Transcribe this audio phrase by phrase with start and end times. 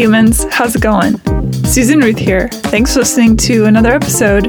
[0.00, 1.20] humans, how's it going?
[1.62, 2.48] Susan Ruth here.
[2.48, 4.46] Thanks for listening to another episode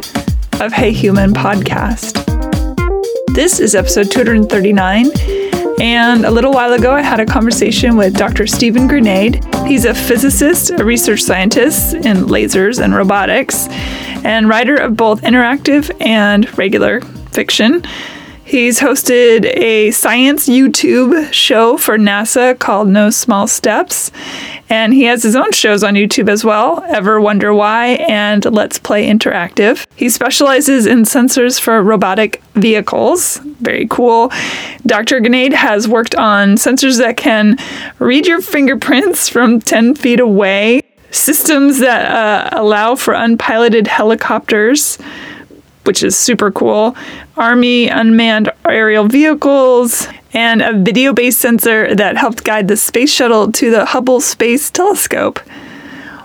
[0.62, 2.26] of Hey Human podcast.
[3.34, 5.11] This is episode 239,
[5.82, 8.48] and a little while ago I had a conversation with Dr.
[8.48, 9.43] Stephen Granade.
[9.68, 13.68] He's a physicist, a research scientist in lasers and robotics,
[14.24, 17.02] and writer of both interactive and regular
[17.33, 17.83] fiction.
[18.52, 24.11] He's hosted a science YouTube show for NASA called No Small Steps.
[24.69, 28.78] And he has his own shows on YouTube as well Ever Wonder Why and Let's
[28.78, 29.86] Play Interactive.
[29.95, 33.38] He specializes in sensors for robotic vehicles.
[33.61, 34.33] Very cool.
[34.86, 35.22] Dr.
[35.22, 37.56] Granade has worked on sensors that can
[38.00, 44.97] read your fingerprints from 10 feet away, systems that uh, allow for unpiloted helicopters
[45.84, 46.95] which is super cool,
[47.38, 53.52] Army unmanned aerial vehicles, and a video based sensor that helped guide the space shuttle
[53.52, 55.40] to the Hubble Space Telescope.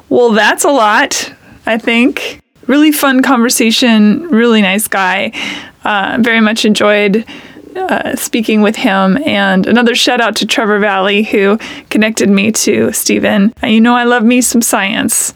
[0.09, 1.33] Well, that's a lot,
[1.67, 2.41] I think.
[2.67, 5.33] Really fun conversation, really nice guy.
[5.85, 7.25] Uh, very much enjoyed
[7.77, 9.19] uh, speaking with him.
[9.27, 11.59] And another shout out to Trevor Valley, who
[11.91, 13.53] connected me to Stephen.
[13.63, 15.35] You know, I love me some science.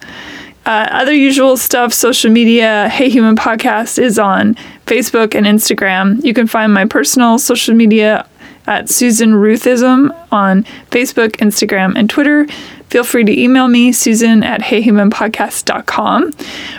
[0.71, 4.55] Uh, other usual stuff, social media, Hey Human Podcast is on
[4.87, 6.23] Facebook and Instagram.
[6.23, 8.25] You can find my personal social media
[8.69, 10.63] at Susan Ruthism on
[10.93, 12.47] Facebook, Instagram, and Twitter.
[12.89, 16.31] Feel free to email me, Susan at heyhumanpodcast.com.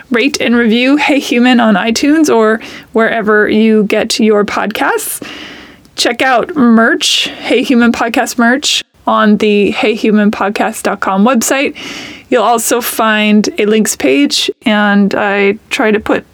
[0.10, 2.62] Rate and review Hey Human on iTunes or
[2.94, 5.22] wherever you get your podcasts.
[5.98, 11.76] Check out merch, Hey Human Podcast merch on the heyhumanpodcast.com website.
[12.30, 16.26] You'll also find a links page, and I try to put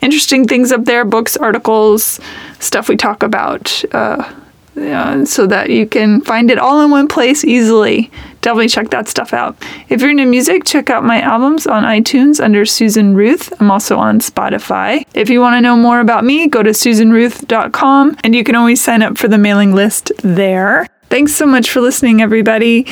[0.00, 2.18] interesting things up there books, articles,
[2.58, 4.32] stuff we talk about, uh,
[4.74, 8.10] yeah, so that you can find it all in one place easily.
[8.40, 9.56] Definitely check that stuff out.
[9.88, 13.52] If you're into music, check out my albums on iTunes under Susan Ruth.
[13.60, 15.04] I'm also on Spotify.
[15.14, 18.82] If you want to know more about me, go to susanruth.com and you can always
[18.82, 20.88] sign up for the mailing list there.
[21.10, 22.86] Thanks so much for listening, everybody.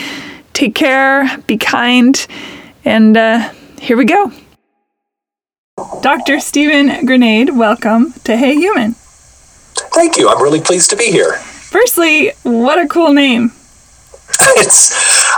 [0.52, 2.26] Take care, be kind,
[2.84, 3.50] and uh,
[3.80, 4.30] here we go.
[6.02, 6.38] Dr.
[6.38, 8.92] Stephen Granade, welcome to Hey Human.
[9.94, 10.28] Thank you.
[10.28, 11.32] I'm really pleased to be here.
[11.34, 13.52] Firstly, what a cool name.
[14.56, 14.92] it's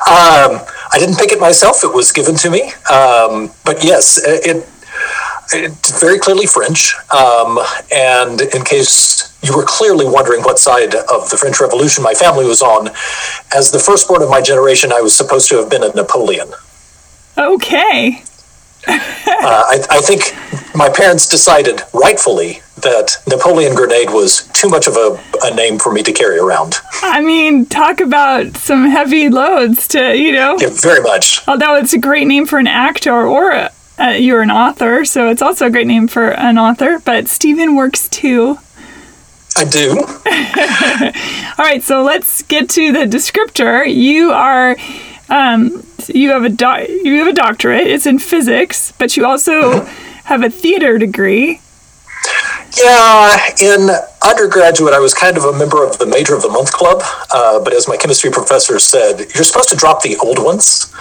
[0.08, 0.60] um,
[0.92, 1.84] I didn't pick it myself.
[1.84, 2.72] It was given to me.
[2.92, 4.68] Um, but yes, it,
[5.52, 6.94] it's very clearly French.
[7.10, 7.58] Um,
[7.94, 12.46] and in case you were clearly wondering what side of the French Revolution my family
[12.46, 12.88] was on,
[13.54, 16.48] as the firstborn of my generation, I was supposed to have been a Napoleon.
[17.36, 18.22] Okay.
[18.86, 18.98] uh,
[19.66, 20.34] I, I, think
[20.74, 25.90] my parents decided rightfully that Napoleon Granade was too much of a, a, name for
[25.90, 26.76] me to carry around.
[27.02, 30.58] I mean, talk about some heavy loads to, you know.
[30.60, 31.46] Yeah, very much.
[31.48, 35.28] Although it's a great name for an actor or a, uh, you're an author, so
[35.28, 38.58] it's also a great name for an author, but Stephen works too.
[39.56, 39.90] I do.
[41.58, 43.84] All right, so let's get to the descriptor.
[43.86, 44.76] You are
[45.28, 47.86] um, you have a do- you have a doctorate.
[47.86, 50.24] It's in physics, but you also mm-hmm.
[50.24, 51.60] have a theater degree.
[52.82, 53.90] Yeah, in
[54.26, 57.02] undergraduate, I was kind of a member of the Major of the Month Club.
[57.30, 60.92] Uh, but as my chemistry professor said, you're supposed to drop the old ones.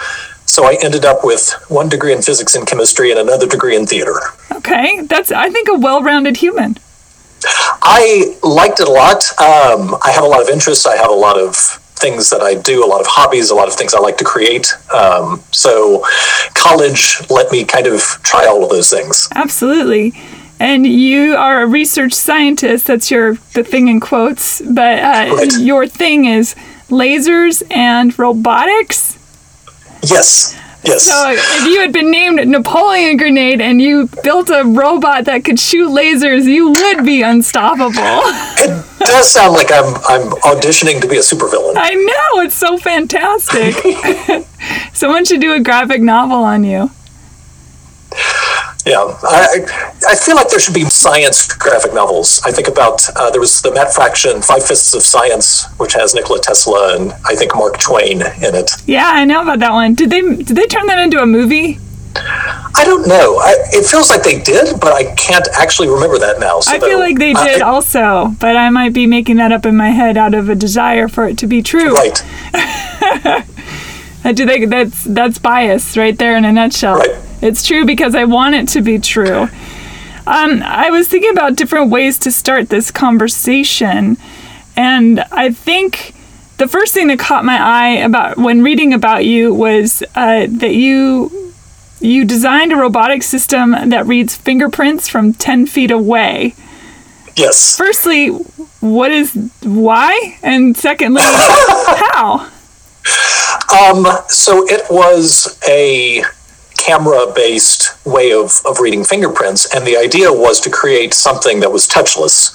[0.54, 3.86] So I ended up with one degree in physics and chemistry and another degree in
[3.86, 4.20] theater.
[4.52, 6.76] Okay, that's I think a well-rounded human.
[7.82, 9.24] I liked it a lot.
[9.40, 10.86] Um, I have a lot of interests.
[10.86, 13.66] I have a lot of things that I do, a lot of hobbies, a lot
[13.66, 14.72] of things I like to create.
[14.94, 16.06] Um, so
[16.54, 19.28] college let me kind of try all of those things.
[19.34, 20.12] Absolutely.
[20.60, 22.86] And you are a research scientist.
[22.86, 25.52] That's your the thing in quotes, but uh, right.
[25.58, 26.54] your thing is
[26.90, 29.18] lasers and robotics.
[30.10, 30.58] Yes.
[30.84, 31.04] Yes.
[31.04, 35.58] So if you had been named Napoleon Granade and you built a robot that could
[35.58, 37.92] shoot lasers, you would be unstoppable.
[39.04, 41.74] It does sound like I'm I'm auditioning to be a supervillain.
[41.76, 43.74] I know, it's so fantastic.
[44.94, 46.90] Someone should do a graphic novel on you.
[48.86, 49.64] Yeah, I,
[50.10, 52.42] I feel like there should be science graphic novels.
[52.44, 56.14] I think about uh, there was the Matt Fraction Five Fists of Science, which has
[56.14, 58.70] Nikola Tesla and I think Mark Twain in it.
[58.86, 59.94] Yeah, I know about that one.
[59.94, 61.78] Did they did they turn that into a movie?
[62.16, 63.38] I don't know.
[63.38, 66.60] I, it feels like they did, but I can't actually remember that now.
[66.60, 69.66] So I feel like they did uh, also, but I might be making that up
[69.66, 71.94] in my head out of a desire for it to be true.
[71.94, 72.22] Right.
[74.26, 76.96] I do think that's that's bias right there in a nutshell.
[76.96, 77.16] Right.
[77.44, 79.48] It's true because I want it to be true.
[80.26, 84.16] Um, I was thinking about different ways to start this conversation,
[84.74, 86.14] and I think
[86.56, 90.74] the first thing that caught my eye about when reading about you was uh, that
[90.74, 91.52] you
[92.00, 96.54] you designed a robotic system that reads fingerprints from 10 feet away.
[97.36, 97.76] Yes.
[97.76, 98.28] Firstly,
[98.80, 100.38] what is why?
[100.42, 102.50] And secondly, how?
[103.70, 106.22] Um, so it was a
[106.84, 111.70] camera based way of, of reading fingerprints, and the idea was to create something that
[111.70, 112.54] was touchless.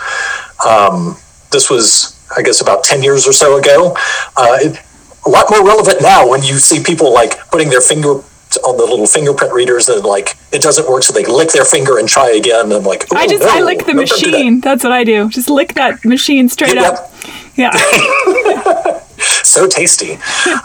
[0.66, 1.18] Um,
[1.52, 3.96] this was, I guess, about 10 years or so ago.
[4.38, 4.80] Uh, it,
[5.26, 8.22] a lot more relevant now when you see people like putting their finger
[8.66, 12.00] on the little fingerprint readers and like it doesn't work so they lick their finger
[12.00, 14.60] and try again and I'm like I just no, I lick the no, that." machine.
[14.60, 15.30] That's what I do.
[15.30, 17.14] Just lick that machine straight up.
[17.56, 17.72] Yeah.
[19.44, 20.14] so tasty.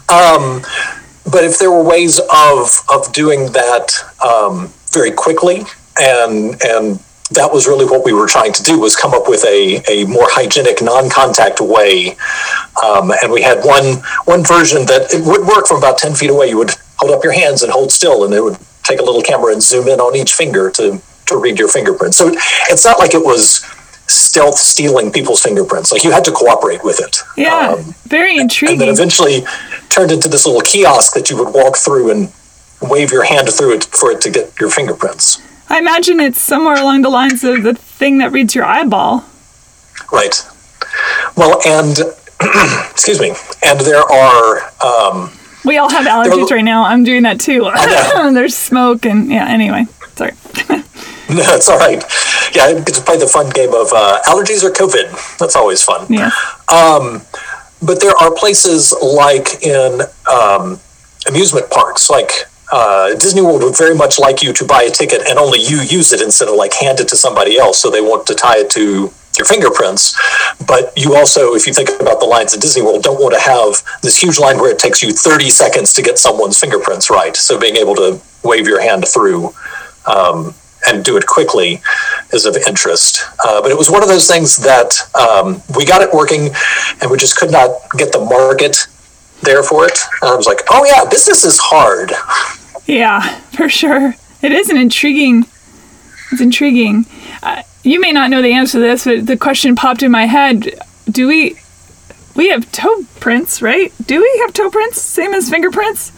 [0.08, 0.62] Um,
[1.30, 3.92] but if there were ways of of doing that
[4.24, 5.64] um, very quickly,
[5.98, 7.00] and and
[7.30, 10.04] that was really what we were trying to do was come up with a, a
[10.04, 12.16] more hygienic, non-contact way.
[12.84, 16.30] Um, and we had one one version that it would work from about ten feet
[16.30, 16.48] away.
[16.48, 19.22] You would hold up your hands and hold still, and it would take a little
[19.22, 22.18] camera and zoom in on each finger to to read your fingerprints.
[22.18, 22.30] So
[22.68, 23.64] it's not like it was
[24.06, 25.92] stealth stealing people's fingerprints.
[25.92, 27.18] Like you had to cooperate with it.
[27.36, 27.70] Yeah.
[27.78, 28.74] Um, Very intriguing.
[28.74, 29.42] and then eventually
[29.88, 32.32] turned into this little kiosk that you would walk through and
[32.82, 35.40] wave your hand through it for it to get your fingerprints.
[35.68, 39.24] I imagine it's somewhere along the lines of the thing that reads your eyeball.
[40.12, 40.34] Right.
[41.36, 41.98] Well, and
[42.90, 43.32] excuse me,
[43.64, 45.32] and there are um,
[45.64, 46.84] We all have allergies right now.
[46.84, 47.70] I'm doing that too.
[48.34, 49.48] There's smoke and yeah.
[49.48, 49.86] Anyway,
[50.16, 50.32] sorry.
[51.30, 52.04] no, it's all right.
[52.54, 55.38] Yeah, I get to play the fun game of uh, allergies or COVID.
[55.38, 56.06] That's always fun.
[56.08, 56.30] Yeah.
[57.82, 60.00] but there are places like in
[60.32, 60.80] um,
[61.28, 62.30] amusement parks, like
[62.72, 65.80] uh, Disney World would very much like you to buy a ticket and only you
[65.80, 67.80] use it instead of like hand it to somebody else.
[67.80, 70.16] So they want to tie it to your fingerprints.
[70.66, 73.40] But you also, if you think about the lines at Disney World, don't want to
[73.40, 77.36] have this huge line where it takes you 30 seconds to get someone's fingerprints right.
[77.36, 79.54] So being able to wave your hand through
[80.06, 80.54] um,
[80.86, 81.80] and do it quickly
[82.32, 83.24] is of interest.
[83.44, 86.50] Uh, but it was one of those things that um, we got it working
[87.00, 88.86] and we just could not get the market
[89.42, 89.98] there for it.
[90.22, 92.12] And I was like, oh yeah, business is hard.
[92.86, 94.14] Yeah, for sure.
[94.42, 95.46] It is an intriguing.
[96.30, 97.06] It's intriguing.
[97.42, 100.26] Uh, you may not know the answer to this, but the question popped in my
[100.26, 100.78] head:
[101.10, 101.58] Do we
[102.34, 103.92] we have toe prints, right?
[104.04, 106.12] Do we have toe prints, same as fingerprints?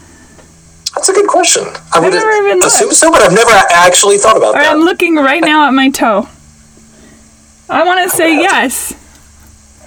[0.96, 1.62] That's a good question.
[1.93, 2.98] I would never even assume looked.
[2.98, 4.72] so, but I've never actually thought about Or that.
[4.72, 6.28] I'm looking right now at my toe.
[7.69, 8.94] I want to say yes.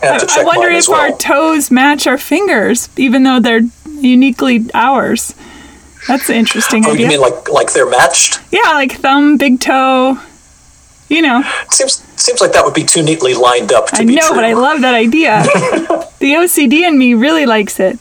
[0.02, 1.00] I I wonder if well.
[1.02, 3.62] our toes match our fingers, even though they're
[4.00, 5.34] uniquely ours.
[6.08, 7.02] That's an interesting Oh, idea.
[7.04, 8.40] you mean like like they're matched?
[8.52, 10.20] yeah, like thumb, big toe.
[11.10, 14.06] You know, It seems seems like that would be too neatly lined up to I
[14.06, 14.36] be know, true.
[14.36, 15.42] but I love that idea.
[16.20, 18.00] the OCD in me really likes it.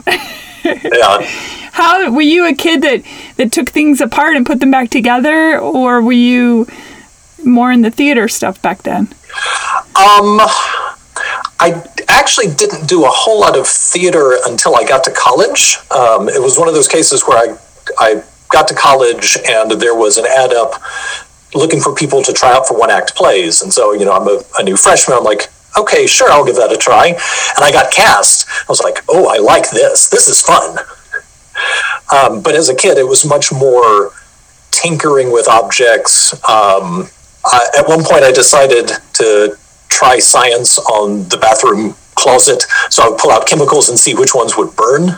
[0.64, 1.26] yeah.
[1.78, 3.04] How were you a kid that
[3.36, 6.66] that took things apart and put them back together, or were you
[7.44, 9.06] more in the theater stuff back then?
[9.94, 10.42] Um,
[11.60, 15.78] I actually didn't do a whole lot of theater until I got to college.
[15.92, 17.56] Um, it was one of those cases where I
[18.00, 20.82] I got to college and there was an ad up
[21.54, 24.26] looking for people to try out for one act plays, and so you know I'm
[24.26, 25.16] a, a new freshman.
[25.16, 25.48] I'm like,
[25.78, 28.48] okay, sure, I'll give that a try, and I got cast.
[28.48, 30.08] I was like, oh, I like this.
[30.08, 30.78] This is fun.
[32.12, 34.12] Um, but as a kid, it was much more
[34.70, 36.32] tinkering with objects.
[36.48, 37.08] Um,
[37.44, 39.56] I, at one point, I decided to
[39.88, 44.34] try science on the bathroom closet, so I would pull out chemicals and see which
[44.34, 45.10] ones would burn.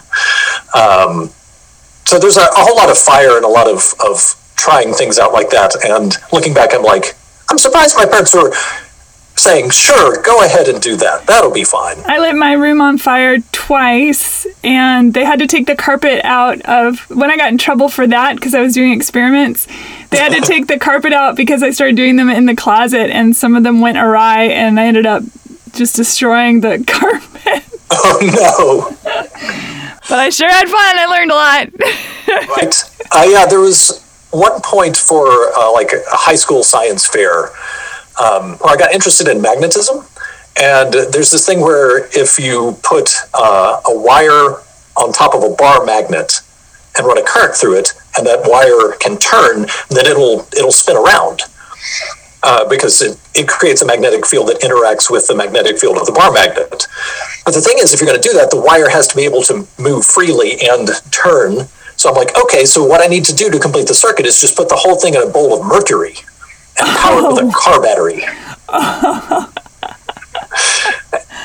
[0.75, 1.31] Um,
[2.07, 5.19] so there's a, a whole lot of fire and a lot of, of trying things
[5.19, 5.75] out like that.
[5.85, 7.17] And looking back, I'm like,
[7.51, 8.53] I'm surprised my parents were
[9.41, 11.27] saying, sure, go ahead and do that.
[11.27, 11.97] That'll be fine.
[12.07, 16.61] I lit my room on fire twice, and they had to take the carpet out
[16.63, 17.01] of.
[17.11, 19.67] When I got in trouble for that because I was doing experiments,
[20.11, 23.11] they had to take the carpet out because I started doing them in the closet,
[23.11, 25.23] and some of them went awry, and I ended up
[25.73, 27.65] just destroying the carpet.
[27.91, 28.97] Oh no.
[30.09, 30.99] But I sure had fun.
[30.99, 31.69] I learned a lot.
[32.57, 32.85] right?
[33.13, 37.51] Uh, yeah, there was one point for uh, like a high school science fair
[38.21, 40.05] um, where I got interested in magnetism.
[40.61, 44.61] And there's this thing where if you put uh, a wire
[44.97, 46.41] on top of a bar magnet
[46.99, 50.97] and run a current through it, and that wire can turn, then it'll it'll spin
[50.97, 51.43] around.
[52.43, 56.07] Uh, because it, it creates a magnetic field that interacts with the magnetic field of
[56.07, 56.87] the bar magnet.
[57.45, 59.25] But the thing is, if you're going to do that, the wire has to be
[59.27, 61.69] able to move freely and turn.
[61.97, 64.41] So I'm like, okay, so what I need to do to complete the circuit is
[64.41, 66.15] just put the whole thing in a bowl of mercury
[66.79, 68.25] and power it with a car battery.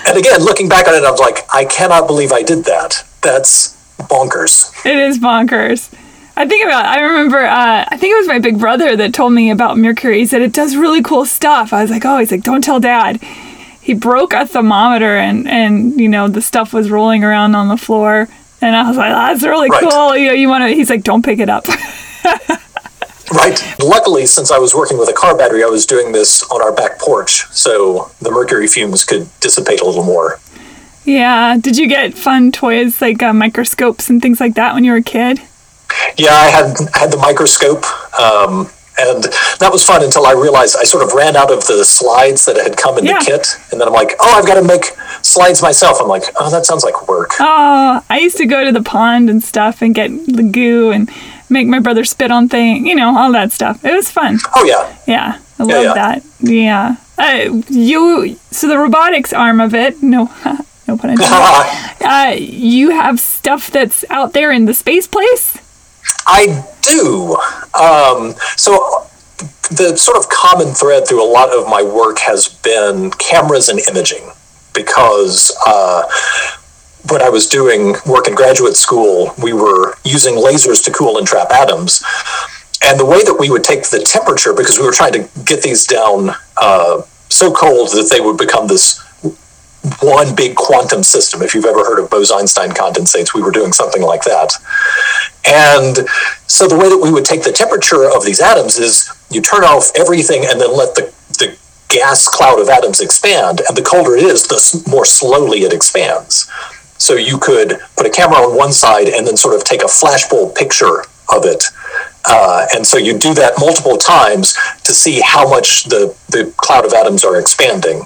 [0.08, 3.04] and again, looking back on it, I was like, I cannot believe I did that.
[3.22, 4.72] That's bonkers.
[4.86, 5.92] It is bonkers.
[6.38, 6.86] I think about.
[6.86, 7.40] I remember.
[7.40, 10.20] Uh, I think it was my big brother that told me about Mercury.
[10.20, 11.72] He said it does really cool stuff.
[11.72, 13.22] I was like, oh, he's like, don't tell dad.
[13.82, 17.78] He broke a thermometer, and and you know the stuff was rolling around on the
[17.78, 18.28] floor,
[18.62, 19.90] and I was like, that's really Right.
[19.90, 20.18] cool.
[20.18, 20.68] You know, you want to?
[20.76, 21.66] He's like, don't pick it up.
[23.32, 23.60] Right.
[23.84, 26.72] Luckily, since I was working with a car battery, I was doing this on our
[26.72, 30.40] back porch, so the mercury fumes could dissipate a little more.
[31.06, 31.58] yeah.
[31.60, 34.98] Did you get fun toys like uh, microscopes and things like that when you were
[34.98, 35.40] a kid?
[36.18, 37.84] Yeah, I had had the microscope,
[38.20, 39.24] um, and
[39.60, 42.58] that was fun until I realized I sort of ran out of the slides that
[42.58, 43.20] had come in Yeah.
[43.20, 44.86] the kit, and then I'm like, oh, I've got to make
[45.22, 45.98] slides myself.
[46.02, 47.32] I'm like, oh, that sounds like work.
[47.40, 51.10] Oh, I used to go to the pond and stuff and get the goo and
[51.50, 53.84] make my brother spit on things, you know, all that stuff.
[53.86, 54.38] It was fun.
[54.56, 55.94] Oh yeah, Yeah, I love Yeah, yeah.
[55.94, 56.24] that.
[56.40, 56.96] Yeah.
[57.18, 60.26] Uh, you so the robotics arm of it, no,
[60.88, 61.22] no pun intended.
[62.02, 65.58] uh, you have stuff that's out there in the space place.
[66.28, 67.36] I do.
[67.80, 69.08] Um, so
[69.72, 73.80] the sort of common thread through a lot of my work has been cameras and
[73.90, 74.30] imaging
[74.74, 76.04] because uh,
[77.10, 81.28] when I was doing work in graduate school, we were using lasers to cool and
[81.28, 82.04] trap atoms.
[82.84, 85.62] And the way that we would take the temperature, because we were trying to get
[85.62, 89.02] these down uh, so cold that they would become this
[90.02, 91.42] one big quantum system.
[91.42, 94.54] If you've ever heard of Bose-Einstein condensates, we were doing something like that.
[95.46, 96.08] And
[96.48, 99.64] so the way that we would take the temperature of these atoms is you turn
[99.64, 101.58] off everything and then let the, the
[101.90, 103.62] gas cloud of atoms expand.
[103.68, 106.50] And the colder it is, the more slowly it expands.
[106.98, 109.86] So you could put a camera on one side and then sort of take a
[109.86, 111.66] flashbulb picture of it.
[112.28, 116.86] Uh, and so you do that multiple times to see how much the, the cloud
[116.86, 118.02] of atoms are expanding.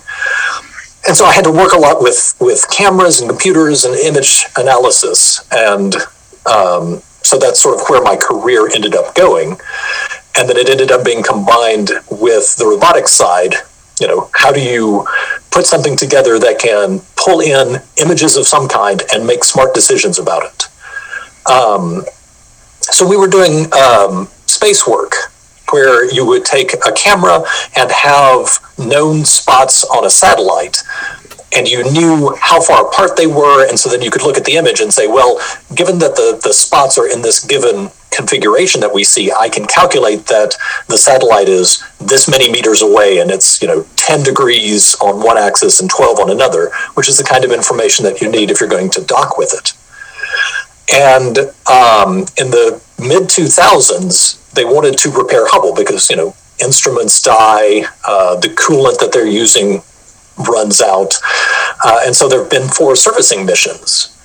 [1.08, 4.46] And so I had to work a lot with, with cameras and computers and image
[4.58, 5.48] analysis.
[5.52, 5.96] And
[6.46, 9.58] um, so that's sort of where my career ended up going.
[10.38, 13.56] And then it ended up being combined with the robotics side.
[14.00, 15.06] You know, how do you
[15.52, 20.20] put something together that can pull in images of some kind and make smart decisions
[20.20, 20.68] about it?
[21.50, 22.04] Um,
[22.82, 25.14] so we were doing um, space work
[25.72, 27.44] where you would take a camera
[27.76, 30.78] and have known spots on a satellite
[31.56, 34.46] and you knew how far apart they were and so then you could look at
[34.46, 35.40] the image and say well
[35.76, 39.66] given that the, the spots are in this given configuration that we see i can
[39.66, 40.56] calculate that
[40.88, 45.38] the satellite is this many meters away and it's you know 10 degrees on one
[45.38, 48.60] axis and 12 on another which is the kind of information that you need if
[48.60, 49.74] you're going to dock with it
[50.92, 51.38] and
[51.70, 57.84] um, in the mid 2000s, they wanted to repair Hubble because, you know, instruments die,
[58.08, 59.84] uh, the coolant that they're using
[60.50, 61.14] runs out.
[61.84, 64.16] Uh, and so there have been four servicing missions.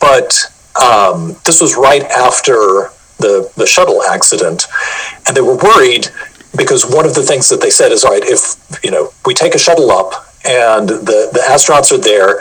[0.00, 0.34] But
[0.80, 4.66] um, this was right after the, the shuttle accident.
[5.26, 6.08] And they were worried
[6.56, 9.34] because one of the things that they said is all right, if, you know, we
[9.34, 12.40] take a shuttle up and the, the astronauts are there,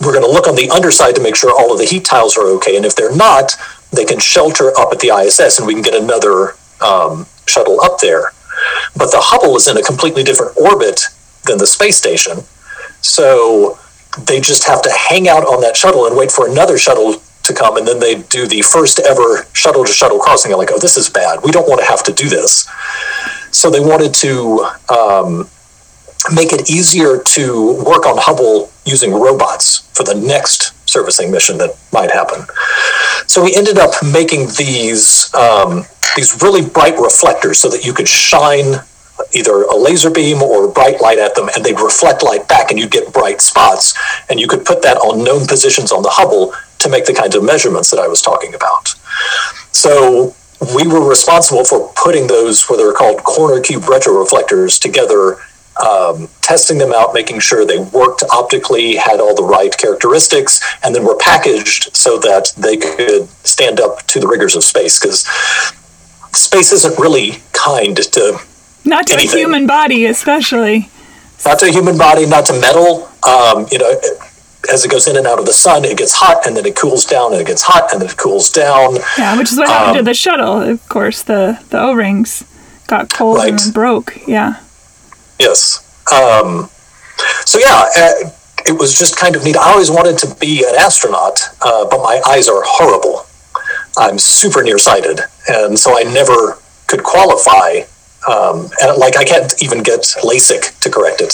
[0.00, 2.36] we're going to look on the underside to make sure all of the heat tiles
[2.36, 2.76] are okay.
[2.76, 3.52] And if they're not,
[3.92, 8.00] they can shelter up at the ISS and we can get another um, shuttle up
[8.00, 8.32] there.
[8.96, 11.02] But the Hubble is in a completely different orbit
[11.44, 12.38] than the space station.
[13.00, 13.78] So
[14.18, 17.54] they just have to hang out on that shuttle and wait for another shuttle to
[17.54, 17.76] come.
[17.76, 20.50] And then they do the first ever shuttle to shuttle crossing.
[20.50, 21.40] They're like, oh, this is bad.
[21.44, 22.68] We don't want to have to do this.
[23.50, 25.48] So they wanted to um,
[26.34, 31.76] make it easier to work on Hubble using robots for the next servicing mission that
[31.92, 32.46] might happen.
[33.26, 35.84] So we ended up making these um,
[36.16, 38.82] these really bright reflectors so that you could shine
[39.34, 42.78] either a laser beam or bright light at them, and they'd reflect light back, and
[42.78, 43.94] you'd get bright spots,
[44.28, 47.34] and you could put that on known positions on the Hubble to make the kinds
[47.34, 48.88] of measurements that I was talking about.
[49.72, 50.34] So
[50.74, 55.38] we were responsible for putting those, what were called corner cube retroreflectors, together
[55.82, 60.94] um, testing them out, making sure they worked optically, had all the right characteristics, and
[60.94, 65.00] then were packaged so that they could stand up to the rigors of space.
[65.00, 65.26] Because
[66.36, 68.38] space isn't really kind to
[68.84, 69.38] Not to Anything.
[69.38, 70.90] a human body, especially.
[71.44, 73.08] not to a human body, not to metal.
[73.26, 73.94] Um, you know,
[74.70, 76.76] as it goes in and out of the sun, it gets hot and then it
[76.76, 78.96] cools down and it gets hot and then it cools down.
[79.18, 80.60] Yeah, which is what happened to Um, the shuttle.
[80.62, 82.44] Of course, the the O rings
[82.86, 83.52] got cold Right.
[83.52, 84.16] and broke.
[84.26, 84.54] Yeah.
[85.38, 85.80] Yes.
[86.12, 86.70] Um,
[87.44, 88.30] so yeah, uh,
[88.66, 89.56] it was just kind of neat.
[89.56, 93.26] I always wanted to be an astronaut, uh, but my eyes are horrible.
[93.98, 97.82] I'm super nearsighted, and so I never could qualify.
[98.28, 101.32] Um, and like I can't even get LASIK to correct it.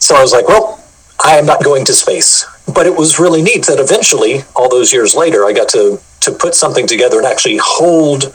[0.00, 0.82] So I was like, well,
[1.24, 2.46] I am not going to space.
[2.72, 6.32] But it was really neat that eventually, all those years later, I got to to
[6.32, 8.34] put something together and actually hold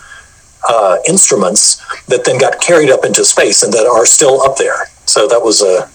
[0.68, 4.86] uh, instruments that then got carried up into space and that are still up there.
[5.06, 5.90] So that was a,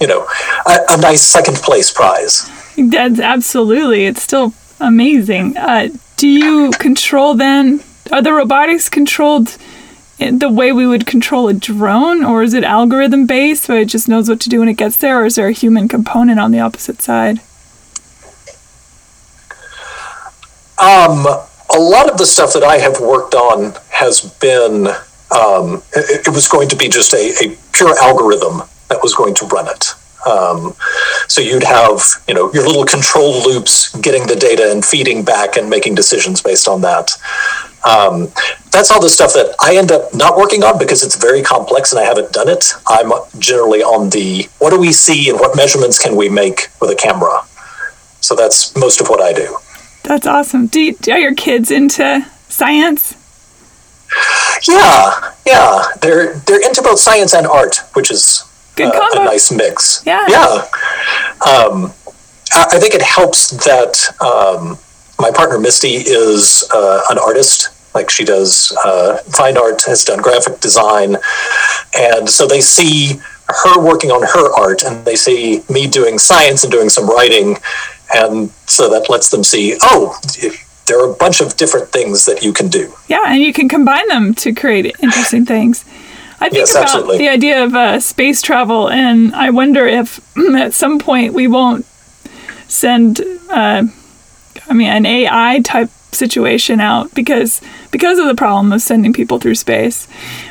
[0.00, 0.26] you know,
[0.66, 2.50] a, a nice second place prize.
[2.76, 4.04] That's absolutely.
[4.04, 5.56] It's still amazing.
[5.56, 7.82] Uh, do you control then?
[8.12, 9.56] Are the robotics controlled
[10.18, 14.08] the way we would control a drone, or is it algorithm based, where it just
[14.08, 16.50] knows what to do when it gets there, or is there a human component on
[16.50, 17.40] the opposite side?
[20.78, 21.26] Um,
[21.74, 24.88] a lot of the stuff that I have worked on has been,
[25.30, 29.34] um, it, it, was going to be just a, a, pure algorithm that was going
[29.34, 29.94] to run it.
[30.26, 30.74] Um,
[31.26, 35.56] so you'd have, you know, your little control loops getting the data and feeding back
[35.56, 37.10] and making decisions based on that.
[37.84, 38.28] Um,
[38.70, 41.92] that's all the stuff that I end up not working on because it's very complex
[41.92, 42.72] and I haven't done it.
[42.88, 46.90] I'm generally on the what do we see and what measurements can we make with
[46.90, 47.42] a camera.
[48.20, 49.56] So that's most of what I do.
[50.02, 50.66] That's awesome.
[50.66, 53.14] Do you, are your kids into science?
[54.66, 55.84] Yeah, yeah.
[56.00, 58.44] They're they're into both science and art, which is
[58.78, 60.02] uh, a nice mix.
[60.06, 60.66] Yeah, yeah.
[61.46, 61.92] Um,
[62.52, 64.78] I, I, think it helps that um,
[65.18, 67.70] my partner Misty is uh, an artist.
[67.94, 71.16] Like she does uh, fine art, has done graphic design,
[71.96, 73.14] and so they see
[73.48, 77.56] her working on her art, and they see me doing science and doing some writing,
[78.14, 80.18] and so that lets them see, oh,
[80.86, 82.92] there are a bunch of different things that you can do.
[83.08, 85.84] Yeah, and you can combine them to create interesting things.
[86.40, 87.18] I think yes, about absolutely.
[87.18, 90.20] the idea of uh, space travel, and I wonder if
[90.56, 91.84] at some point we won't
[92.68, 93.20] send,
[93.50, 93.84] uh,
[94.68, 97.60] I mean, an AI type situation out because
[97.90, 100.08] because of the problem of sending people through space.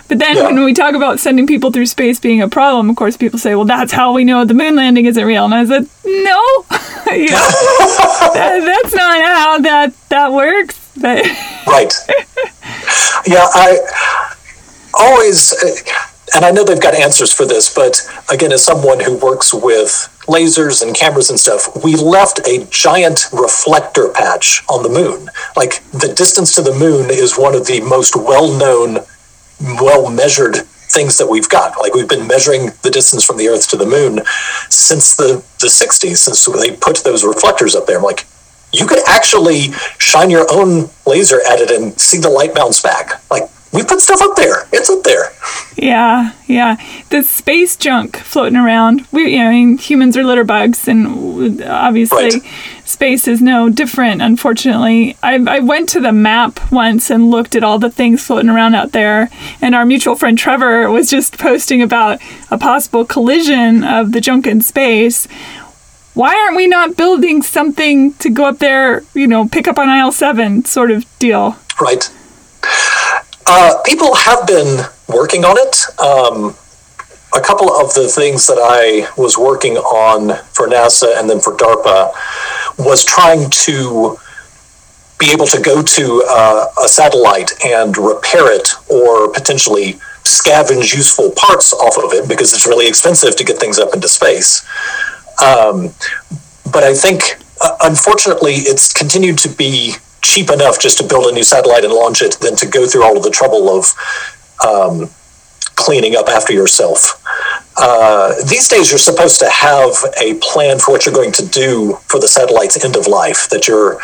[0.07, 0.43] But then yeah.
[0.43, 3.55] when we talk about sending people through space being a problem, of course people say,
[3.55, 6.41] "Well, that's how we know the moon landing isn't real." And I said, "No,
[7.13, 7.49] you know,
[8.33, 11.25] that, that's not how that that works." But
[11.67, 11.93] right.
[13.27, 13.79] Yeah, I
[14.93, 15.75] always uh,
[16.35, 20.13] and I know they've got answers for this, but again, as someone who works with
[20.27, 25.29] lasers and cameras and stuff, we left a giant reflector patch on the moon.
[25.55, 28.99] Like the distance to the moon is one of the most well known,
[29.59, 30.57] well measured
[30.89, 31.77] things that we've got.
[31.79, 34.21] Like we've been measuring the distance from the Earth to the moon
[34.69, 37.97] since the, the 60s, since they put those reflectors up there.
[37.97, 38.25] I'm like,
[38.73, 43.21] you could actually shine your own laser at it and see the light bounce back.
[43.31, 44.67] Like we put stuff up there.
[44.71, 45.31] It's up there.
[45.75, 46.77] Yeah, yeah.
[47.09, 49.05] The space junk floating around.
[49.11, 52.43] We, you know, I mean, humans are litter bugs, and obviously, right.
[52.85, 54.21] space is no different.
[54.21, 58.49] Unfortunately, I, I went to the map once and looked at all the things floating
[58.49, 59.29] around out there,
[59.61, 64.47] and our mutual friend Trevor was just posting about a possible collision of the junk
[64.47, 65.27] in space.
[66.13, 69.03] Why aren't we not building something to go up there?
[69.13, 71.57] You know, pick up on aisle seven, sort of deal.
[71.79, 72.09] Right.
[73.49, 75.77] Uh, people have been working on it.
[75.99, 76.53] Um,
[77.33, 81.53] a couple of the things that I was working on for NASA and then for
[81.53, 82.11] DARPA
[82.77, 84.17] was trying to
[85.17, 91.31] be able to go to uh, a satellite and repair it or potentially scavenge useful
[91.31, 94.67] parts off of it because it's really expensive to get things up into space.
[95.41, 95.93] Um,
[96.71, 101.31] but I think, uh, unfortunately, it's continued to be cheap enough just to build a
[101.31, 103.93] new satellite and launch it than to go through all of the trouble of
[104.65, 105.09] um,
[105.75, 107.23] cleaning up after yourself.
[107.77, 111.97] Uh, these days, you're supposed to have a plan for what you're going to do
[112.07, 113.47] for the satellite's end of life.
[113.49, 113.99] That you're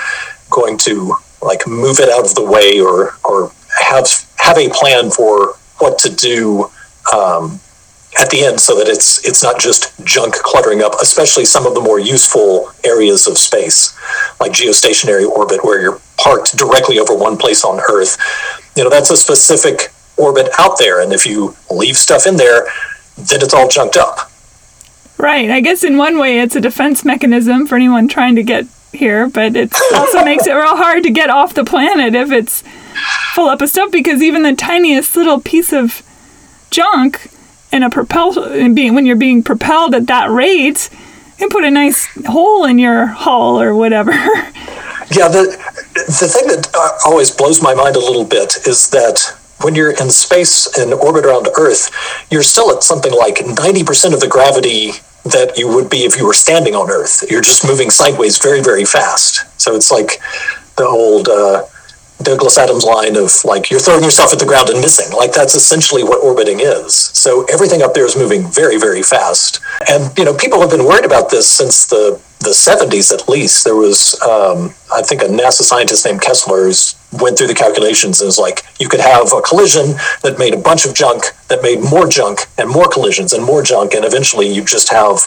[0.52, 5.10] going to like move it out of the way, or or have have a plan
[5.10, 6.70] for what to do
[7.14, 7.60] um,
[8.20, 11.74] at the end so that it's it's not just junk cluttering up especially some of
[11.74, 13.98] the more useful areas of space
[14.40, 18.18] like geostationary orbit where you're parked directly over one place on earth.
[18.76, 22.68] You know that's a specific orbit out there and if you leave stuff in there
[23.18, 24.32] then it's all junked up.
[25.18, 25.50] Right.
[25.50, 29.28] I guess in one way it's a defense mechanism for anyone trying to get here
[29.28, 32.64] but it also makes it real hard to get off the planet if it's
[33.34, 36.04] full up of stuff because even the tiniest little piece of
[36.70, 37.30] junk
[37.74, 38.34] in a propel
[38.74, 40.90] being when you're being propelled at that rate
[41.40, 44.14] and put a nice hole in your hull or whatever.
[45.12, 45.44] Yeah, the
[45.96, 49.20] the thing that uh, always blows my mind a little bit is that
[49.62, 51.92] when you're in space in orbit around Earth,
[52.32, 54.92] you're still at something like 90% of the gravity
[55.26, 57.24] that you would be if you were standing on Earth.
[57.30, 59.46] You're just moving sideways very, very fast.
[59.62, 60.20] So it's like
[60.78, 61.64] the old uh,
[62.22, 65.16] Douglas Adams line of like you're throwing yourself at the ground and missing.
[65.16, 66.96] Like that's essentially what orbiting is.
[66.96, 69.60] So everything up there is moving very, very fast.
[69.90, 73.64] And you know, people have been worried about this since the the 70s at least.
[73.64, 78.20] There was, um, I think, a NASA scientist named Kessler who's went through the calculations
[78.20, 81.62] and was like, you could have a collision that made a bunch of junk, that
[81.62, 85.20] made more junk and more collisions and more junk, and eventually you just have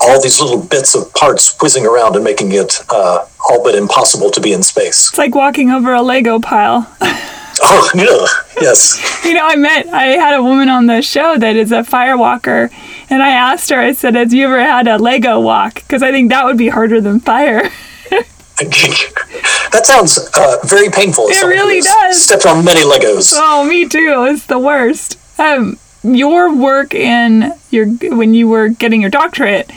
[0.00, 4.30] all these little bits of parts whizzing around and making it uh, all but impossible
[4.30, 5.08] to be in space.
[5.08, 6.86] It's like walking over a Lego pile.
[7.00, 9.24] oh, yeah, yes.
[9.24, 12.70] you know, I met, I had a woman on the show that is a firewalker,
[13.10, 15.74] and I asked her, I said, Have you ever had a Lego walk?
[15.74, 17.70] Because I think that would be harder than fire.
[18.10, 21.26] that sounds uh, very painful.
[21.28, 22.24] It really does.
[22.24, 23.32] Stepped on many Legos.
[23.36, 24.26] Oh, me too.
[24.28, 25.18] It's the worst.
[25.38, 29.70] Um, your work in your when you were getting your doctorate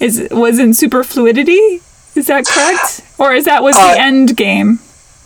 [0.00, 1.82] is was in superfluidity.
[2.14, 4.80] Is that correct, or is that was the uh, end game?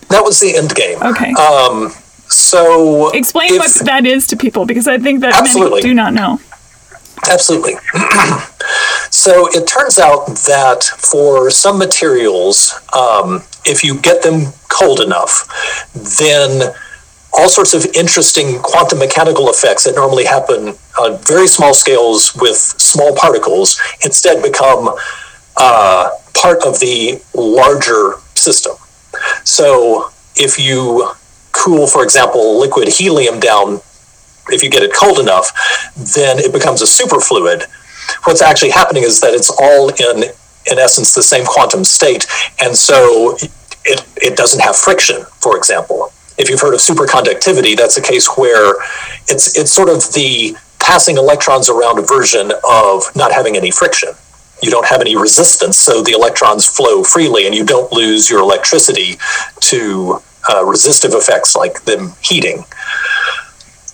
[0.08, 1.00] That was the end game.
[1.02, 1.32] Okay.
[1.32, 1.90] Um,
[2.28, 5.80] so explain if, what that is to people because I think that absolutely.
[5.80, 6.40] many do not know.
[7.30, 7.74] Absolutely.
[9.10, 15.88] so it turns out that for some materials, um, if you get them cold enough,
[16.18, 16.74] then
[17.32, 22.56] all sorts of interesting quantum mechanical effects that normally happen on very small scales with
[22.56, 24.94] small particles instead become
[25.56, 28.76] uh, part of the larger system.
[29.44, 31.10] So if you
[31.52, 33.80] cool, for example, liquid helium down,
[34.48, 35.52] if you get it cold enough,
[36.14, 37.64] then it becomes a superfluid.
[38.24, 40.24] What's actually happening is that it's all in,
[40.70, 42.26] in essence, the same quantum state,
[42.60, 43.36] and so
[43.84, 48.26] it, it doesn't have friction, for example if you've heard of superconductivity, that's a case
[48.36, 48.74] where
[49.28, 54.10] it's it's sort of the passing electrons around a version of not having any friction.
[54.62, 58.40] You don't have any resistance, so the electrons flow freely, and you don't lose your
[58.40, 59.16] electricity
[59.60, 62.64] to uh, resistive effects like them heating.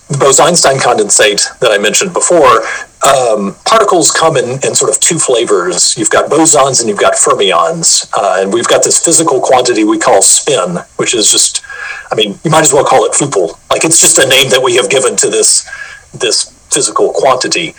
[0.08, 2.62] The Bose-Einstein condensate that I mentioned before,
[3.06, 5.96] um, particles come in, in sort of two flavors.
[5.96, 9.98] You've got bosons and you've got fermions, uh, and we've got this physical quantity we
[9.98, 11.62] call spin, which is just
[12.10, 13.58] I mean, you might as well call it FUPL.
[13.70, 15.68] Like it's just a name that we have given to this
[16.12, 17.74] this physical quantity,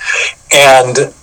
[0.54, 1.14] and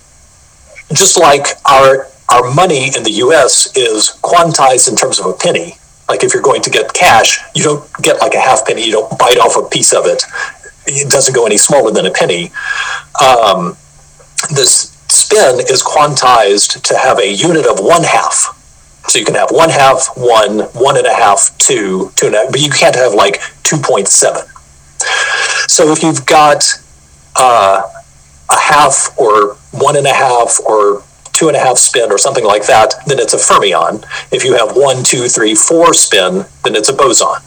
[0.93, 3.75] just like our our money in the U.S.
[3.75, 5.77] is quantized in terms of a penny.
[6.09, 8.85] Like if you're going to get cash, you don't get like a half penny.
[8.85, 10.23] You don't bite off a piece of it.
[10.85, 12.51] It doesn't go any smaller than a penny.
[13.21, 13.77] Um,
[14.53, 18.53] this spin is quantized to have a unit of one half.
[19.07, 22.39] So you can have one half, one, one and a half, two, two and a
[22.39, 24.09] half, but you can't have like 2.7.
[25.69, 26.63] So if you've got
[27.39, 27.81] uh,
[28.49, 32.45] a half or one and a half or two and a half spin or something
[32.45, 34.03] like that, then it's a fermion.
[34.31, 37.43] If you have one, two, three, four spin, then it's a boson.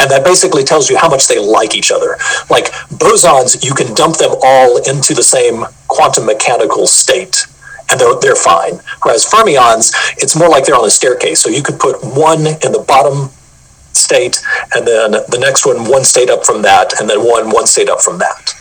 [0.00, 2.16] And that basically tells you how much they like each other.
[2.48, 7.46] Like bosons, you can dump them all into the same quantum mechanical state
[7.90, 8.80] and they're, they're fine.
[9.02, 11.40] Whereas fermions, it's more like they're on a staircase.
[11.40, 13.30] So you could put one in the bottom
[13.92, 14.42] state,
[14.74, 17.88] and then the next one one state up from that, and then one one state
[17.88, 18.54] up from that.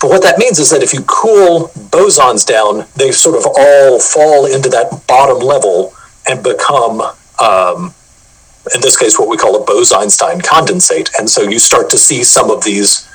[0.00, 4.00] But what that means is that if you cool bosons down, they sort of all
[4.00, 5.94] fall into that bottom level
[6.28, 7.00] and become,
[7.42, 7.94] um,
[8.74, 11.10] in this case, what we call a Bose-Einstein condensate.
[11.18, 13.08] And so you start to see some of these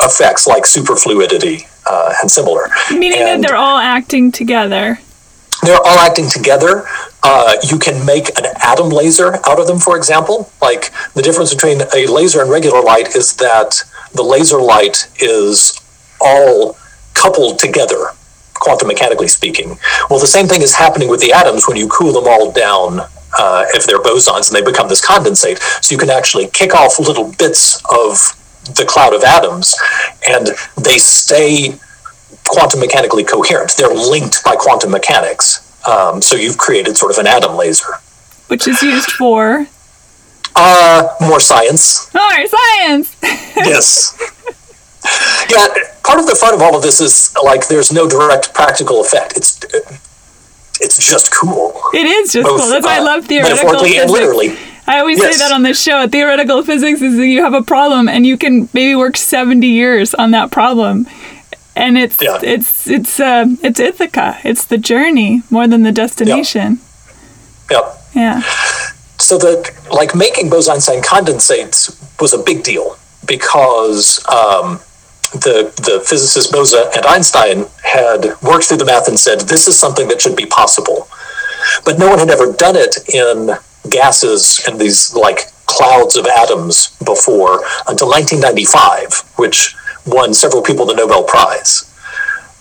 [0.00, 2.68] effects like superfluidity uh, and similar.
[2.90, 4.98] Meaning and that they're all acting together.
[5.62, 6.84] They're all acting together.
[7.22, 10.50] Uh, you can make an atom laser out of them, for example.
[10.60, 15.80] Like the difference between a laser and regular light is that the laser light is
[16.20, 16.76] all
[17.14, 18.10] coupled together,
[18.54, 19.78] quantum mechanically speaking.
[20.08, 23.00] Well, the same thing is happening with the atoms when you cool them all down
[23.38, 25.58] uh, if they're bosons and they become this condensate.
[25.82, 28.18] So you can actually kick off little bits of
[28.76, 29.74] the cloud of atoms,
[30.28, 30.48] and
[30.80, 31.74] they stay
[32.46, 33.72] quantum mechanically coherent.
[33.76, 35.68] They're linked by quantum mechanics.
[35.86, 37.94] Um, so you've created sort of an atom laser,
[38.46, 39.66] which is used for
[40.56, 42.12] uh, more science.
[42.14, 43.16] More science.
[43.22, 44.18] yes.
[45.50, 45.66] Yeah,
[46.04, 49.36] part of the fun of all of this is like there's no direct practical effect.
[49.36, 49.60] It's
[50.80, 51.80] it's just cool.
[51.92, 52.70] It is just Both, cool.
[52.70, 54.02] That's why uh, I love theoretical metaphorically physics.
[54.02, 54.58] and literally.
[54.86, 55.36] I always yes.
[55.36, 56.08] say that on the show.
[56.08, 60.12] Theoretical physics is that you have a problem and you can maybe work 70 years
[60.14, 61.06] on that problem.
[61.76, 62.38] And it's yeah.
[62.42, 64.38] it's it's uh, it's Ithaca.
[64.44, 66.80] It's the journey more than the destination.
[67.70, 67.84] Yep.
[67.84, 68.02] yep.
[68.14, 68.42] Yeah.
[69.32, 71.88] So that like making Bose-Einstein condensates
[72.20, 74.78] was a big deal because um,
[75.32, 79.80] the the physicists Bose and Einstein had worked through the math and said this is
[79.80, 81.08] something that should be possible,
[81.86, 83.56] but no one had ever done it in
[83.88, 90.92] gases and these like clouds of atoms before until 1995, which won several people the
[90.92, 91.88] Nobel Prize.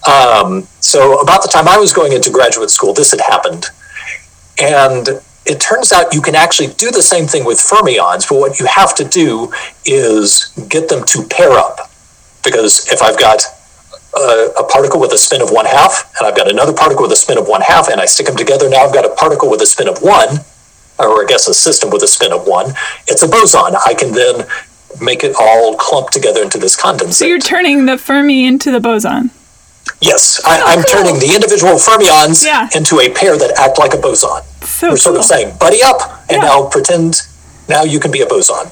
[0.08, 3.66] Um, so, about the time I was going into graduate school, this had happened.
[4.58, 8.60] And it turns out you can actually do the same thing with fermions, but what
[8.60, 9.52] you have to do
[9.86, 11.90] is get them to pair up.
[12.44, 13.44] Because if I've got
[14.16, 17.12] a, a, particle with a spin of one half, and I've got another particle with
[17.12, 19.50] a spin of one half, and I stick them together, now I've got a particle
[19.50, 20.40] with a spin of one,
[21.00, 22.74] or I guess a system with a spin of one.
[23.08, 23.76] It's a boson.
[23.86, 24.48] I can then
[25.02, 27.14] make it all clump together into this condensate.
[27.14, 29.32] So you're turning the Fermi into the boson.
[30.02, 31.04] Yes, I, am oh, cool.
[31.04, 32.70] turning the individual fermions yeah.
[32.76, 34.42] into a pair that act like a boson.
[34.82, 36.50] So We're sort of saying, buddy up, and yeah.
[36.50, 37.22] now pretend
[37.70, 38.72] now you can be a boson.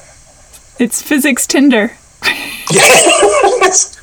[0.80, 1.92] It's physics Tinder.
[2.72, 3.96] yes.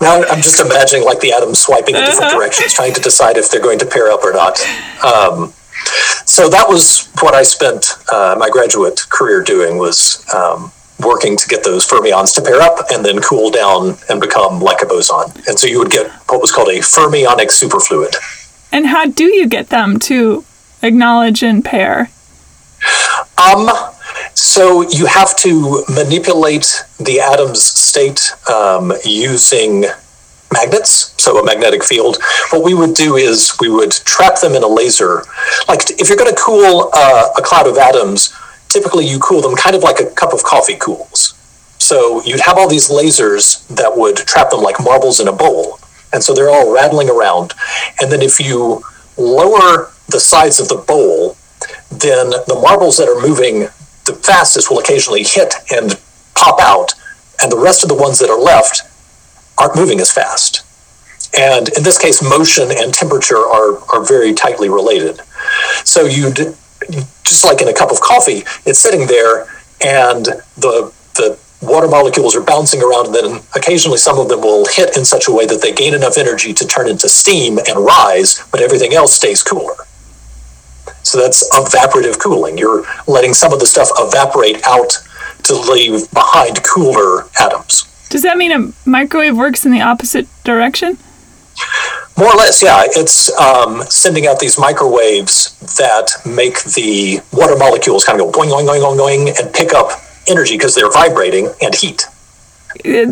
[0.00, 2.38] now I'm just imagining like the atoms swiping in different uh-huh.
[2.38, 4.58] directions, trying to decide if they're going to pair up or not.
[5.04, 5.52] Um,
[6.24, 11.46] so that was what I spent uh, my graduate career doing was um, working to
[11.48, 15.30] get those fermions to pair up and then cool down and become like a boson.
[15.46, 18.16] And so you would get what was called a fermionic superfluid.
[18.72, 20.44] And how do you get them to
[20.82, 22.10] acknowledge and pair?
[23.36, 23.68] Um,
[24.34, 29.84] so you have to manipulate the atom's state um, using
[30.52, 32.18] magnets, so a magnetic field.
[32.50, 35.24] What we would do is we would trap them in a laser.
[35.68, 38.34] Like if you're going to cool uh, a cloud of atoms,
[38.68, 41.34] typically you cool them kind of like a cup of coffee cools.
[41.78, 45.79] So you'd have all these lasers that would trap them like marbles in a bowl.
[46.12, 47.54] And so they're all rattling around.
[48.00, 48.82] And then if you
[49.16, 51.36] lower the sides of the bowl,
[51.90, 53.68] then the marbles that are moving
[54.06, 56.00] the fastest will occasionally hit and
[56.34, 56.94] pop out.
[57.42, 58.82] And the rest of the ones that are left
[59.58, 60.66] aren't moving as fast.
[61.38, 65.20] And in this case, motion and temperature are, are very tightly related.
[65.84, 66.56] So you'd
[67.24, 69.46] just like in a cup of coffee, it's sitting there
[69.80, 70.24] and
[70.56, 74.96] the the water molecules are bouncing around and then occasionally some of them will hit
[74.96, 78.46] in such a way that they gain enough energy to turn into steam and rise,
[78.50, 79.74] but everything else stays cooler.
[81.02, 82.56] So that's evaporative cooling.
[82.56, 84.92] You're letting some of the stuff evaporate out
[85.44, 87.86] to leave behind cooler atoms.
[88.08, 90.98] Does that mean a microwave works in the opposite direction?
[92.16, 92.82] More or less, yeah.
[92.86, 98.50] It's um, sending out these microwaves that make the water molecules kind of go going,
[98.50, 99.90] going, going, going, going, and pick up
[100.30, 102.06] energy because they're vibrating and heat.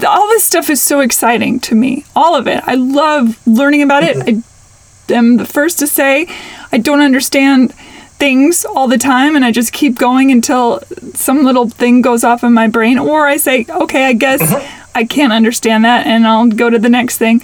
[0.07, 2.05] All this stuff is so exciting to me.
[2.15, 2.63] All of it.
[2.67, 4.17] I love learning about it.
[4.17, 5.13] Mm-hmm.
[5.13, 6.27] I am the first to say
[6.71, 7.73] I don't understand
[8.19, 10.81] things all the time and I just keep going until
[11.15, 14.91] some little thing goes off in my brain or I say, okay, I guess mm-hmm.
[14.95, 17.41] I can't understand that and I'll go to the next thing.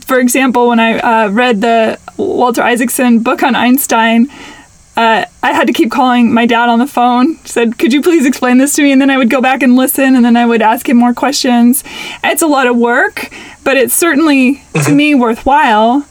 [0.00, 4.28] For example, when I uh, read the Walter Isaacson book on Einstein,
[4.96, 7.36] uh, I had to keep calling my dad on the phone.
[7.44, 9.74] Said, "Could you please explain this to me?" And then I would go back and
[9.74, 11.82] listen, and then I would ask him more questions.
[12.22, 13.30] It's a lot of work,
[13.64, 16.06] but it's certainly to me worthwhile.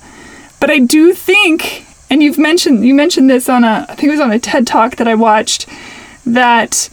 [0.59, 4.11] But I do think, and you've mentioned you mentioned this on a I think it
[4.11, 5.67] was on a TED talk that I watched
[6.25, 6.89] that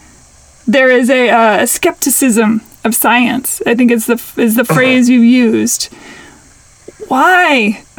[0.66, 3.60] there is a, uh, a skepticism of science.
[3.66, 4.74] I think it's the is the uh-huh.
[4.74, 5.92] phrase you used
[7.10, 7.82] why?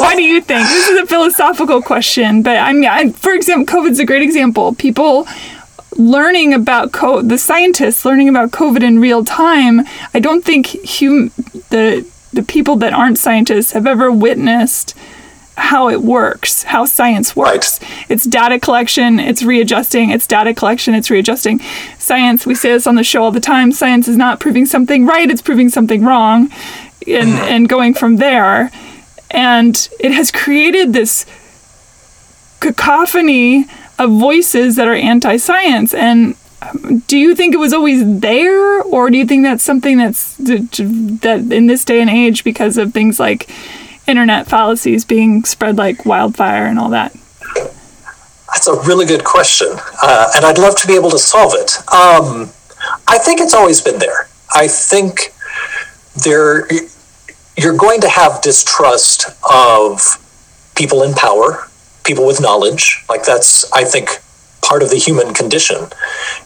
[0.00, 0.68] Why do you think?
[0.68, 4.74] This is a philosophical question, but I mean, I, for example, COVID's a great example.
[4.74, 5.28] People
[5.96, 9.82] learning about co- the scientists learning about COVID in real time.
[10.12, 11.30] I don't think hum-
[11.70, 14.96] the the people that aren't scientists have ever witnessed
[15.56, 17.80] how it works, how science works.
[17.80, 18.06] Right.
[18.08, 21.60] It's data collection, it's readjusting, it's data collection, it's readjusting.
[21.98, 25.06] Science, we say this on the show all the time, science is not proving something
[25.06, 26.50] right, it's proving something wrong
[27.06, 27.44] and mm-hmm.
[27.44, 28.70] and going from there.
[29.30, 31.24] And it has created this
[32.58, 33.66] cacophony
[33.98, 35.94] of voices that are anti-science.
[35.94, 38.82] And um, do you think it was always there?
[38.82, 42.92] Or do you think that's something that's that in this day and age because of
[42.92, 43.48] things like
[44.06, 47.14] internet fallacies being spread like wildfire and all that?
[48.52, 49.68] That's a really good question
[50.02, 51.78] uh, and i'd love to be able to solve it.
[51.92, 52.50] Um,
[53.06, 54.28] i think it's always been there.
[54.54, 55.32] I think
[56.24, 56.66] there
[57.56, 60.00] you're going to have distrust of
[60.74, 61.68] people in power,
[62.04, 63.04] people with knowledge.
[63.08, 64.20] Like that's, I think,
[64.62, 65.76] part of the human condition.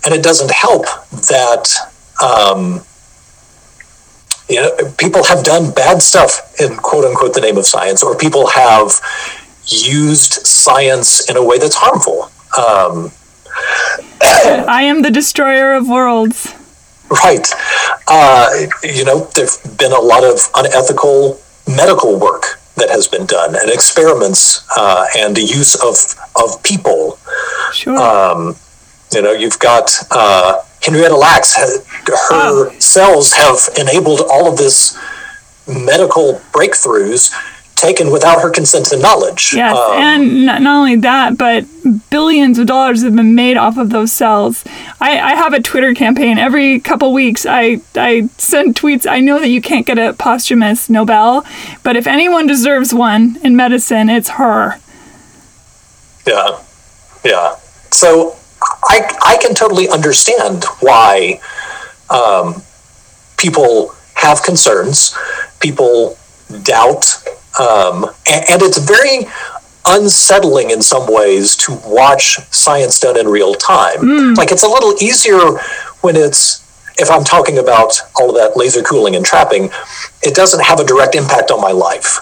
[0.05, 1.69] And it doesn't help that
[2.23, 2.83] um,
[4.49, 8.17] you know people have done bad stuff in quote unquote the name of science, or
[8.17, 9.01] people have
[9.67, 12.31] used science in a way that's harmful.
[12.59, 13.13] Um,
[14.69, 16.53] I am the destroyer of worlds.
[17.11, 17.47] Right.
[18.09, 23.55] Uh, you know, there've been a lot of unethical medical work that has been done
[23.55, 25.97] and experiments uh, and the use of
[26.37, 27.19] of people.
[27.73, 27.97] Sure.
[27.97, 28.57] Um,
[29.13, 31.57] you know, you've got uh, Henrietta Lacks.
[31.57, 31.83] Her
[32.31, 32.75] oh.
[32.79, 34.99] cells have enabled all of this
[35.67, 37.33] medical breakthroughs
[37.77, 39.53] taken without her consent and knowledge.
[39.55, 41.65] Yes, um, and not, not, only that, but
[42.11, 44.65] billions of dollars have been made off of those cells.
[45.01, 46.39] I, I have a Twitter campaign.
[46.39, 49.07] Every couple weeks, I, I send tweets.
[49.11, 51.45] I know that you can't get a posthumous Nobel,
[51.83, 54.79] but if anyone deserves one in medicine, it's her.
[56.27, 56.61] Yeah,
[57.25, 57.57] yeah.
[57.91, 58.37] So
[58.85, 61.41] I, I can totally understand why
[62.09, 62.63] um,
[63.37, 65.17] people have concerns,
[65.61, 66.17] people
[66.63, 67.05] doubt
[67.59, 69.27] um, and, and it's very
[69.87, 73.99] unsettling in some ways to watch science done in real time.
[73.99, 74.37] Mm.
[74.37, 75.59] Like it's a little easier
[76.01, 76.63] when it's
[76.97, 79.71] if I'm talking about all of that laser cooling and trapping,
[80.23, 82.21] it doesn't have a direct impact on my life.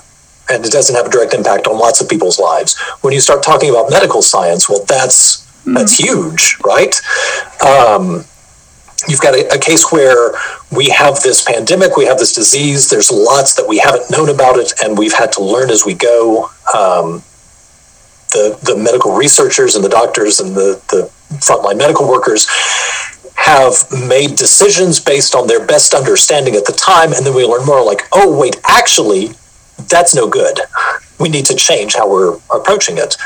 [0.48, 2.78] And it doesn't have a direct impact on lots of people's lives.
[3.02, 5.74] When you start talking about medical science, well, that's mm.
[5.74, 6.94] that's huge, right?
[7.62, 8.24] Um,
[9.08, 10.32] you've got a, a, case where
[10.70, 12.88] we have this pandemic, we have this disease.
[12.88, 15.94] There's lots that we haven't known about it, and we've had to learn as we
[15.94, 16.50] go.
[16.74, 17.22] Um,
[18.32, 22.48] the the medical researchers and the doctors and the the frontline medical workers
[23.36, 23.74] have
[24.08, 27.84] made decisions based on their best understanding at the time, and then we learn more
[27.84, 29.30] like, oh wait, actually,
[29.90, 30.60] that's no good.
[31.18, 33.16] We need to change how we're approaching it.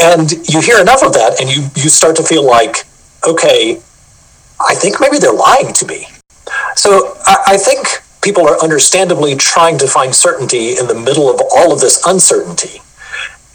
[0.00, 2.84] And you hear enough of that, and you you start to feel like,
[3.26, 3.80] okay,
[4.68, 6.06] I think maybe they're lying to me.
[6.76, 7.86] So I, I think
[8.22, 12.80] people are understandably trying to find certainty in the middle of all of this uncertainty.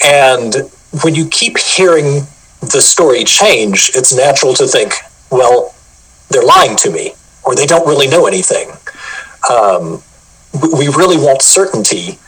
[0.06, 0.56] And
[1.04, 2.28] when you keep hearing
[2.62, 4.93] the story change, it's natural to think,
[5.32, 5.74] well,
[6.30, 8.69] they're lying to me, or they don't really know anything.
[9.50, 10.02] Um,
[10.78, 12.19] we really want certainty,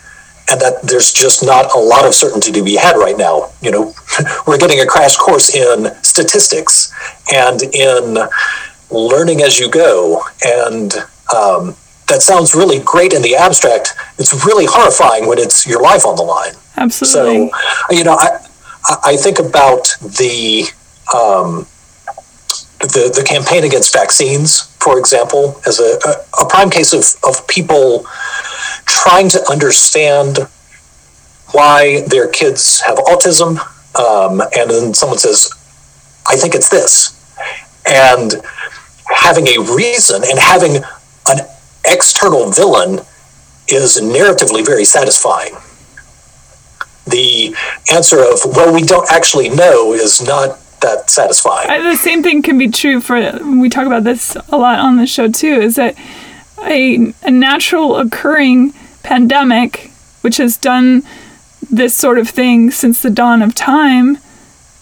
[0.49, 3.51] and that there's just not a lot of certainty to be had right now.
[3.61, 3.93] You know,
[4.47, 6.91] we're getting a crash course in statistics
[7.33, 8.17] and in
[8.91, 10.23] learning as you go.
[10.45, 10.93] And
[11.35, 11.75] um,
[12.07, 13.93] that sounds really great in the abstract.
[14.17, 16.53] It's really horrifying when it's your life on the line.
[16.77, 17.49] Absolutely.
[17.49, 18.39] So, you know, I,
[19.03, 20.65] I think about the,
[21.15, 21.67] um,
[22.79, 25.99] the, the campaign against vaccines, for example, as a,
[26.41, 28.05] a, prime case of, of people
[28.85, 30.39] trying to understand
[31.51, 33.59] why their kids have autism.
[33.97, 35.51] Um, and then someone says,
[36.27, 37.17] I think it's this.
[37.85, 38.41] And
[39.15, 40.83] having a reason and having
[41.27, 41.39] an
[41.85, 42.99] external villain
[43.67, 45.55] is narratively very satisfying.
[47.07, 47.55] The
[47.91, 51.83] answer of, well, we don't actually know is not that satisfying.
[51.83, 55.05] the same thing can be true for, we talk about this a lot on the
[55.05, 55.95] show too, is that
[56.63, 61.03] a, a natural occurring pandemic, which has done
[61.69, 64.17] this sort of thing since the dawn of time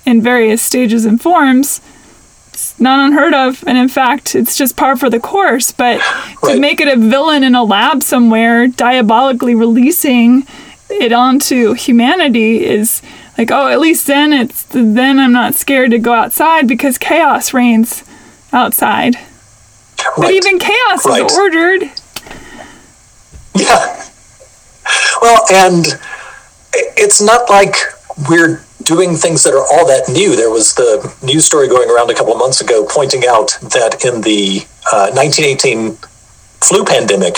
[0.06, 1.82] in various stages and forms,
[2.80, 3.64] not unheard of.
[3.68, 5.72] And in fact, it's just par for the course.
[5.72, 6.00] But
[6.44, 6.54] right.
[6.54, 10.46] to make it a villain in a lab somewhere, diabolically releasing
[10.90, 13.02] it onto humanity is
[13.38, 17.54] like, oh, at least then it's then I'm not scared to go outside because chaos
[17.54, 18.04] reigns
[18.52, 19.16] outside.
[19.16, 20.16] Right.
[20.18, 21.26] But even chaos right.
[21.26, 21.84] is ordered.
[23.56, 24.06] Yeah.
[25.22, 25.86] Well, and
[26.74, 27.76] it's not like
[28.30, 30.36] we're doing things that are all that new.
[30.36, 34.06] There was the news story going around a couple of months ago pointing out that
[34.06, 35.98] in the uh, 1918
[36.62, 37.36] flu pandemic,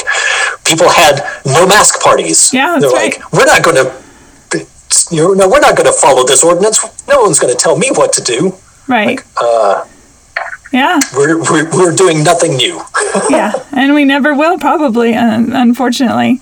[0.66, 2.54] people had no mask parties.
[2.54, 3.18] Yeah, They're right.
[3.18, 4.68] like, we're not going to,
[5.12, 6.80] you know, we're not going to follow this ordinance.
[7.08, 8.56] No one's going to tell me what to do.
[8.88, 9.18] Right.
[9.18, 9.86] Like, uh,
[10.72, 11.00] yeah.
[11.16, 12.82] We're, we're, we're doing nothing new.
[13.30, 13.52] yeah.
[13.72, 16.40] And we never will, probably, unfortunately.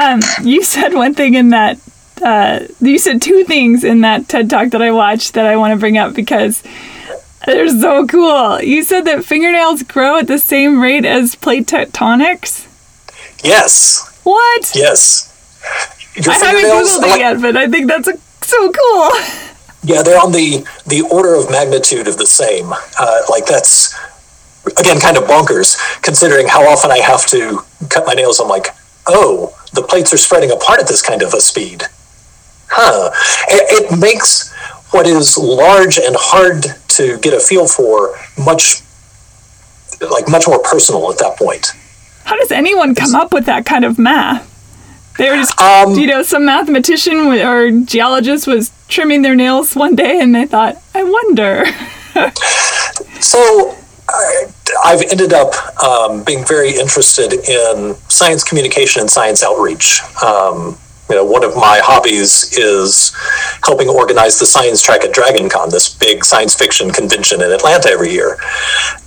[0.00, 1.78] Um, you said one thing in that
[2.22, 5.72] uh, you said two things in that TED talk that I watched that I want
[5.72, 6.62] to bring up because
[7.46, 8.62] they're so cool.
[8.62, 12.68] You said that fingernails grow at the same rate as plate tectonics.
[13.42, 14.20] Yes.
[14.22, 14.72] What?
[14.74, 15.30] Yes.
[16.14, 19.10] Your I haven't googled it like, yet, but I think that's a, so cool.
[19.82, 22.72] Yeah, they're on the the order of magnitude of the same.
[22.98, 23.94] Uh, like that's
[24.78, 27.60] again kind of bonkers considering how often I have to
[27.90, 28.40] cut my nails.
[28.40, 28.68] I'm like,
[29.06, 31.82] oh, the plates are spreading apart at this kind of a speed
[32.74, 33.10] huh,
[33.48, 34.52] it, it makes
[34.92, 38.82] what is large and hard to get a feel for much
[40.00, 41.72] like much more personal at that point.
[42.24, 44.50] How does anyone come up with that kind of math?
[45.18, 49.94] They were just, um, you know, some mathematician or geologist was trimming their nails one
[49.94, 51.66] day and they thought, I wonder.
[53.20, 53.76] so
[54.08, 60.00] I, have ended up um, being very interested in science communication and science outreach.
[60.22, 60.78] Um,
[61.14, 63.14] You know, one of my hobbies is
[63.62, 68.10] helping organize the science track at DragonCon, this big science fiction convention in Atlanta every
[68.10, 68.36] year.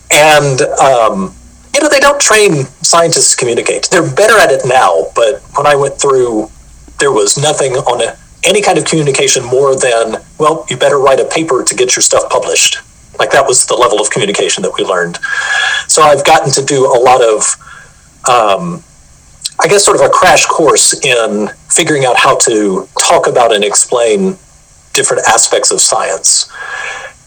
[0.10, 1.36] And um,
[1.74, 3.90] you know, they don't train scientists to communicate.
[3.92, 6.50] They're better at it now, but when I went through,
[6.98, 11.20] there was nothing on a, any kind of communication more than, well, you better write
[11.20, 12.78] a paper to get your stuff published.
[13.20, 15.18] Like that was the level of communication that we learned.
[15.90, 17.44] So I've gotten to do a lot of,
[18.30, 18.82] um,
[19.60, 23.64] I guess, sort of a crash course in figuring out how to talk about and
[23.64, 24.38] explain
[24.94, 26.52] different aspects of science.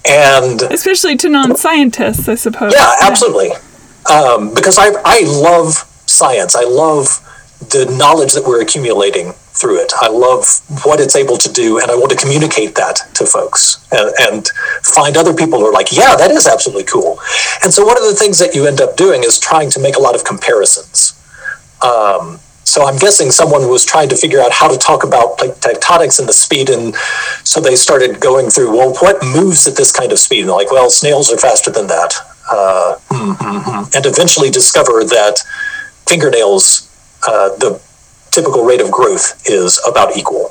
[0.08, 2.72] And especially to non scientists, I suppose.
[2.74, 3.50] Yeah, absolutely.
[4.10, 5.74] Um, because I, I love
[6.06, 6.56] science.
[6.56, 7.26] I love
[7.60, 9.92] the knowledge that we're accumulating through it.
[10.00, 10.46] I love
[10.84, 14.48] what it's able to do, and I want to communicate that to folks and, and,
[14.82, 17.18] find other people who are like, yeah, that is absolutely cool.
[17.62, 19.96] And so, one of the things that you end up doing is trying to make
[19.96, 21.19] a lot of comparisons.
[21.82, 25.54] Um, so I'm guessing someone was trying to figure out how to talk about plate
[25.54, 26.94] tectonics and the speed, and
[27.42, 30.40] so they started going through, well, what moves at this kind of speed?
[30.40, 32.14] And they're like, well, snails are faster than that,
[32.50, 33.96] uh, mm-hmm.
[33.96, 35.42] and eventually discover that
[36.06, 36.88] fingernails,
[37.26, 37.80] uh, the
[38.30, 40.49] typical rate of growth is about equal.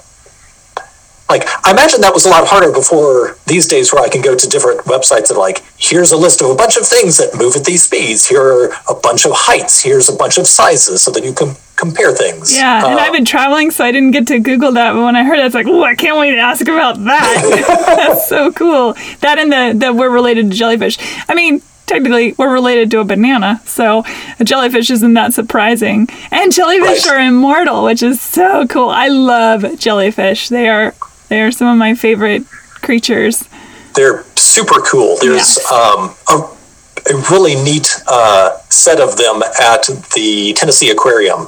[1.29, 4.35] Like, I imagine that was a lot harder before these days where I can go
[4.35, 7.55] to different websites and, like, here's a list of a bunch of things that move
[7.55, 8.27] at these speeds.
[8.27, 9.81] Here are a bunch of heights.
[9.81, 12.55] Here's a bunch of sizes so that you can compare things.
[12.55, 14.93] Yeah, and uh, I've been traveling, so I didn't get to Google that.
[14.93, 17.85] But when I heard it, it's like, oh, I can't wait to ask about that.
[18.09, 18.93] That's so cool.
[19.21, 20.97] That and the that we're related to jellyfish.
[21.29, 24.03] I mean, technically we're related to a banana, so
[24.39, 26.09] a jellyfish isn't that surprising.
[26.31, 27.15] And jellyfish right.
[27.15, 28.89] are immortal, which is so cool.
[28.89, 30.49] I love jellyfish.
[30.49, 30.93] They are
[31.29, 32.45] they are some of my favorite
[32.81, 33.47] creatures.
[33.95, 35.17] They're super cool.
[35.21, 35.71] There's yes.
[35.71, 41.47] um, a, a, really neat uh, set of them at the Tennessee Aquarium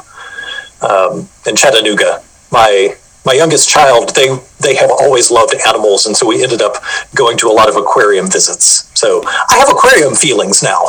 [0.81, 2.23] um, in Chattanooga.
[2.51, 6.75] My my youngest child, they they have always loved animals, and so we ended up
[7.15, 8.89] going to a lot of aquarium visits.
[8.99, 10.81] So I have aquarium feelings now.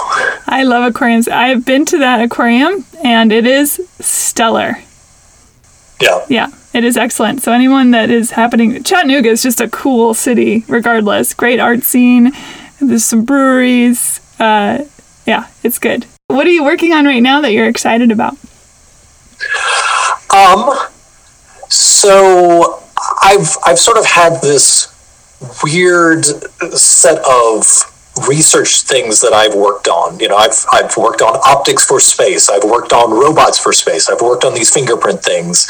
[0.47, 1.29] I love aquariums.
[1.29, 4.79] I've been to that aquarium, and it is stellar.
[6.01, 6.25] Yeah.
[6.29, 7.43] Yeah, it is excellent.
[7.43, 11.35] So anyone that is happening, Chattanooga is just a cool city, regardless.
[11.35, 12.33] Great art scene.
[12.81, 14.21] There's some breweries.
[14.41, 14.87] Uh,
[15.27, 16.07] yeah, it's good.
[16.29, 18.37] What are you working on right now that you're excited about?
[20.35, 20.71] Um,
[21.69, 22.83] so
[23.23, 24.89] I've I've sort of had this
[25.63, 26.25] weird
[26.75, 27.92] set of
[28.29, 30.21] research things that I've worked on.
[30.21, 32.51] You know, I've I've worked on optics for space.
[32.51, 34.09] I've worked on robots for space.
[34.09, 35.69] I've worked on these fingerprint things.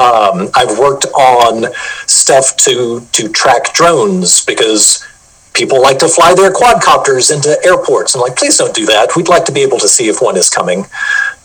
[0.00, 1.72] Um, I've worked on
[2.06, 5.06] stuff to to track drones because
[5.54, 9.16] people like to fly their quadcopters into airports and like please don't do that.
[9.16, 10.86] We'd like to be able to see if one is coming.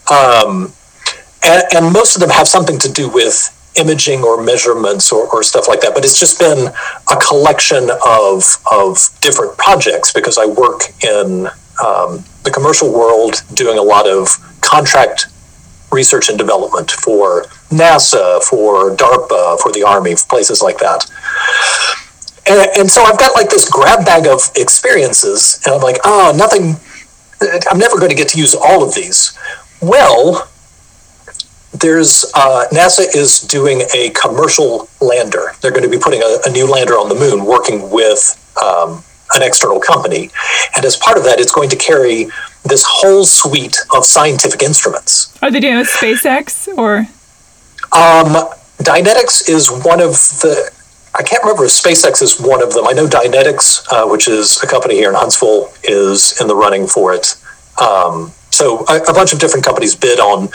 [0.09, 0.71] Um,
[1.43, 5.43] and, and most of them have something to do with imaging or measurements or, or
[5.43, 5.93] stuff like that.
[5.93, 6.67] But it's just been
[7.11, 11.47] a collection of of different projects because I work in
[11.83, 14.29] um, the commercial world doing a lot of
[14.61, 15.27] contract
[15.91, 21.05] research and development for NASA, for DARPA, for the Army, places like that.
[22.49, 26.33] And, and so I've got like this grab bag of experiences, and I'm like, oh,
[26.35, 26.77] nothing.
[27.69, 29.37] I'm never going to get to use all of these.
[29.81, 30.49] Well,
[31.73, 35.51] there's uh, NASA is doing a commercial lander.
[35.61, 39.03] They're going to be putting a, a new lander on the moon, working with um,
[39.33, 40.29] an external company,
[40.75, 42.27] and as part of that, it's going to carry
[42.63, 45.37] this whole suite of scientific instruments.
[45.41, 46.99] Are they doing with SpaceX or?
[47.95, 48.49] Um,
[48.79, 50.11] Dynetics is one of
[50.41, 50.71] the.
[51.15, 52.87] I can't remember if SpaceX is one of them.
[52.87, 56.85] I know Dynetics, uh, which is a company here in Huntsville, is in the running
[56.85, 57.35] for it.
[57.81, 60.49] Um, so a, a, bunch of different companies bid on,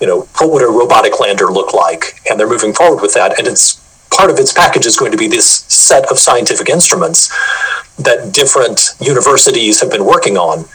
[0.00, 3.38] you know, what would a robotic lander look like, and they're moving forward with that.
[3.38, 7.28] And it's part of its package is going to be this set of scientific instruments
[7.96, 10.66] that different universities have been working on.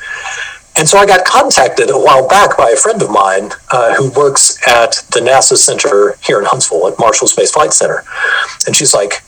[0.76, 4.10] And so I got contacted a while back by a friend of mine uh, who
[4.12, 8.04] works at the NASA Center here in Huntsville at Marshall Space Flight Center.
[8.66, 9.22] And she's like,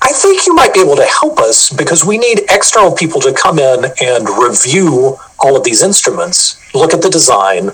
[0.00, 3.32] I think you might be able to help us because we need external people to
[3.32, 7.70] come in and review all of these instruments, look at the design,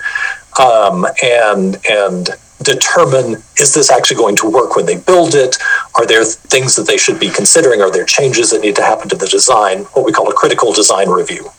[0.60, 2.28] um, and and
[2.62, 5.56] determine is this actually going to work when they build it?
[5.96, 7.80] Are there things that they should be considering?
[7.80, 9.80] Are there changes that need to happen to the design?
[9.94, 11.50] What we call a critical design review.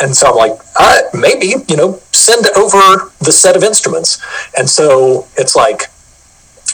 [0.00, 4.20] And so I'm like, uh, maybe, you know, send over the set of instruments.
[4.58, 5.82] And so it's like,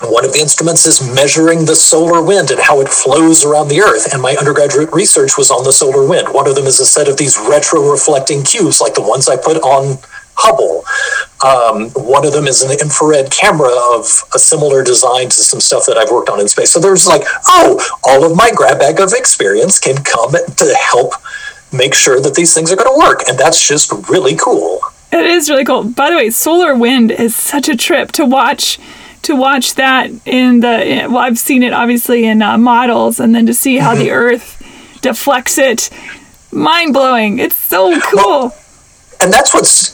[0.03, 3.80] one of the instruments is measuring the solar wind and how it flows around the
[3.80, 4.12] Earth.
[4.12, 6.32] And my undergraduate research was on the solar wind.
[6.32, 9.36] One of them is a set of these retro reflecting cubes, like the ones I
[9.36, 9.98] put on
[10.42, 10.84] Hubble.
[11.44, 15.84] Um, one of them is an infrared camera of a similar design to some stuff
[15.86, 16.70] that I've worked on in space.
[16.70, 21.12] So there's like, oh, all of my grab bag of experience can come to help
[21.72, 23.28] make sure that these things are going to work.
[23.28, 24.80] And that's just really cool.
[25.12, 25.84] It is really cool.
[25.84, 28.78] By the way, solar wind is such a trip to watch.
[29.23, 33.47] To watch that in the well, I've seen it obviously in uh, models, and then
[33.47, 34.57] to see how the Earth
[35.03, 35.91] deflects it,
[36.51, 37.39] mind blowing.
[37.39, 38.16] It's so cool.
[38.16, 38.55] Well,
[39.23, 39.91] and that's what's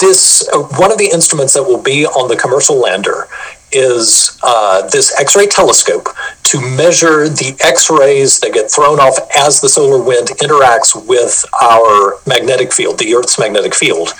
[0.00, 3.28] this uh, one of the instruments that will be on the commercial lander
[3.72, 6.08] is uh, this X-ray telescope
[6.44, 12.18] to measure the X-rays that get thrown off as the solar wind interacts with our
[12.26, 14.10] magnetic field, the Earth's magnetic field.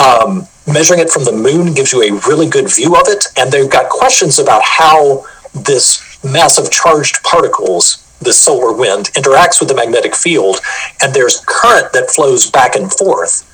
[0.00, 3.50] Um, measuring it from the moon gives you a really good view of it, and
[3.50, 5.24] they've got questions about how
[5.54, 10.60] this mass of charged particles the solar wind interacts with the magnetic field
[11.00, 13.46] and there's current that flows back and forth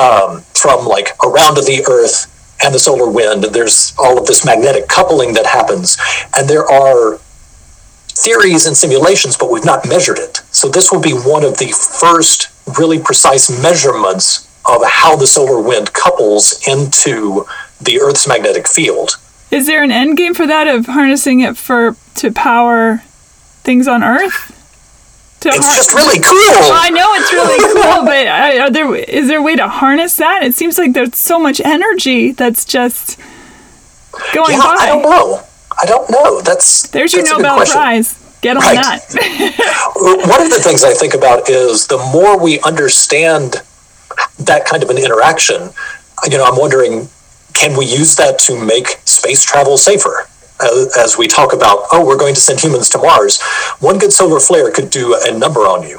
[0.00, 4.44] um, from like around the earth and the solar wind And there's all of this
[4.44, 5.96] magnetic coupling that happens.
[6.36, 7.18] And there are
[8.08, 10.42] theories and simulations but we've not measured it.
[10.50, 12.48] So this will be one of the first
[12.78, 17.46] really precise measurements of how the solar wind couples into
[17.80, 19.16] the earth's magnetic field.
[19.50, 23.02] Is there an end game for that of harnessing it for to power
[23.62, 24.56] things on Earth?
[25.48, 26.72] It's har- just really cool.
[26.72, 30.42] I know it's really cool, but are there is there a way to harness that?
[30.42, 33.18] It seems like there's so much energy that's just
[34.34, 34.76] going yeah, by.
[34.80, 35.42] I don't know.
[35.80, 36.40] I don't know.
[36.42, 38.16] That's there's your that's Nobel Prize.
[38.40, 38.74] Get on right.
[38.76, 39.92] that.
[39.96, 43.62] One of the things I think about is the more we understand
[44.38, 45.70] that kind of an interaction,
[46.28, 47.08] you know, I'm wondering,
[47.52, 50.26] can we use that to make space travel safer?
[50.62, 53.40] As we talk about, oh, we're going to send humans to Mars,
[53.80, 55.98] one good solar flare could do a number on you.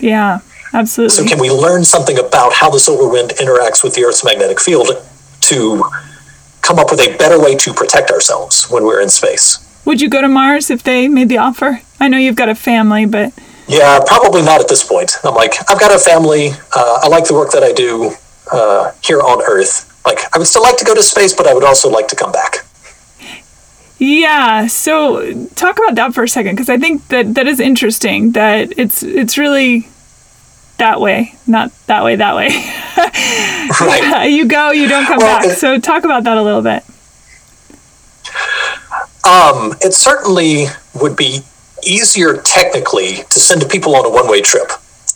[0.00, 0.40] Yeah,
[0.72, 1.14] absolutely.
[1.14, 4.60] So, can we learn something about how the solar wind interacts with the Earth's magnetic
[4.60, 4.88] field
[5.42, 5.84] to
[6.62, 9.62] come up with a better way to protect ourselves when we're in space?
[9.84, 11.80] Would you go to Mars if they made the offer?
[12.00, 13.32] I know you've got a family, but.
[13.68, 15.16] Yeah, probably not at this point.
[15.24, 16.50] I'm like, I've got a family.
[16.74, 18.12] Uh, I like the work that I do
[18.52, 19.92] uh, here on Earth.
[20.04, 22.16] Like, I would still like to go to space, but I would also like to
[22.16, 22.65] come back.
[23.98, 28.32] Yeah, so talk about that for a second because I think that that is interesting
[28.32, 29.88] that it's it's really
[30.78, 32.48] that way, not that way, that way.
[33.80, 34.26] right.
[34.30, 35.46] you go, you don't come well, back.
[35.46, 36.84] It, so talk about that a little bit.
[39.24, 40.66] Um, it certainly
[41.00, 41.40] would be
[41.84, 44.70] easier technically to send people on a one-way trip.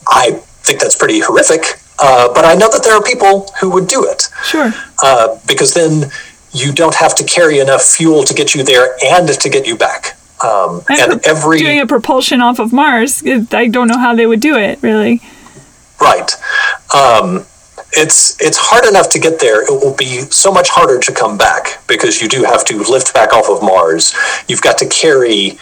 [0.09, 3.89] I think that's pretty horrific, uh, but I know that there are people who would
[3.89, 4.28] do it.
[4.45, 4.72] Sure.
[5.03, 6.11] Uh, because then
[6.53, 9.77] you don't have to carry enough fuel to get you there and to get you
[9.77, 10.17] back.
[10.43, 13.23] Um, and, and every doing a propulsion off of Mars,
[13.53, 15.21] I don't know how they would do it really.
[16.01, 16.33] Right.
[16.95, 17.45] Um,
[17.93, 19.63] it's it's hard enough to get there.
[19.63, 23.13] It will be so much harder to come back because you do have to lift
[23.13, 24.15] back off of Mars.
[24.49, 25.59] You've got to carry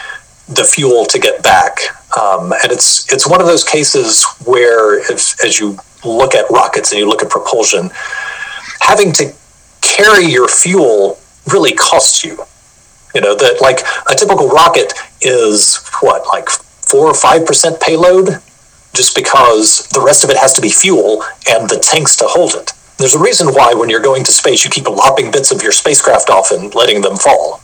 [0.48, 1.78] the fuel to get back,
[2.18, 6.92] um, and it's it's one of those cases where, if, as you look at rockets
[6.92, 7.90] and you look at propulsion,
[8.80, 9.32] having to
[9.80, 11.18] carry your fuel
[11.50, 12.44] really costs you.
[13.14, 18.40] You know, that like a typical rocket is what, like four or five percent payload,
[18.94, 22.54] just because the rest of it has to be fuel and the tanks to hold
[22.54, 22.72] it.
[22.98, 25.72] There's a reason why when you're going to space, you keep lopping bits of your
[25.72, 27.60] spacecraft off and letting them fall.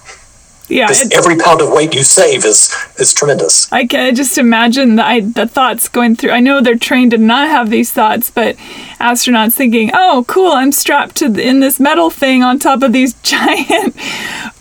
[0.69, 3.71] Yeah, every pound of weight you save is is tremendous.
[3.71, 6.31] I can just imagine the, I, the thoughts going through.
[6.31, 8.57] I know they're trained to not have these thoughts, but
[8.99, 10.53] astronauts thinking, "Oh, cool!
[10.53, 13.95] I'm strapped to in this metal thing on top of these giant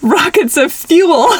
[0.02, 1.30] rockets of fuel."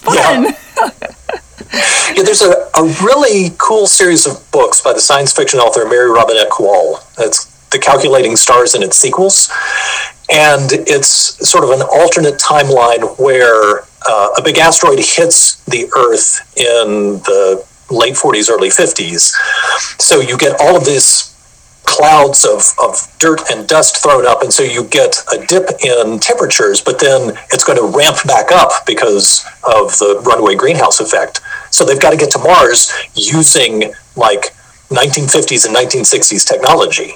[0.00, 0.14] Fun.
[0.14, 0.52] Yeah.
[2.14, 6.10] yeah, there's a, a really cool series of books by the science fiction author Mary
[6.10, 7.02] Robinette Kowal.
[7.18, 9.50] It's the Calculating Stars and its sequels
[10.30, 16.56] and it's sort of an alternate timeline where uh, a big asteroid hits the Earth
[16.56, 19.34] in the late 40s, early 50s.
[20.00, 21.26] So you get all of these
[21.84, 26.20] clouds of, of dirt and dust thrown up, and so you get a dip in
[26.20, 31.40] temperatures, but then it's going to ramp back up because of the runaway greenhouse effect.
[31.70, 34.54] So they've got to get to Mars using like
[34.90, 37.14] 1950s and 1960s technology.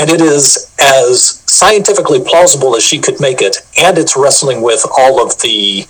[0.00, 4.84] And it is as scientifically plausible as she could make it, and it's wrestling with
[4.98, 5.86] all of the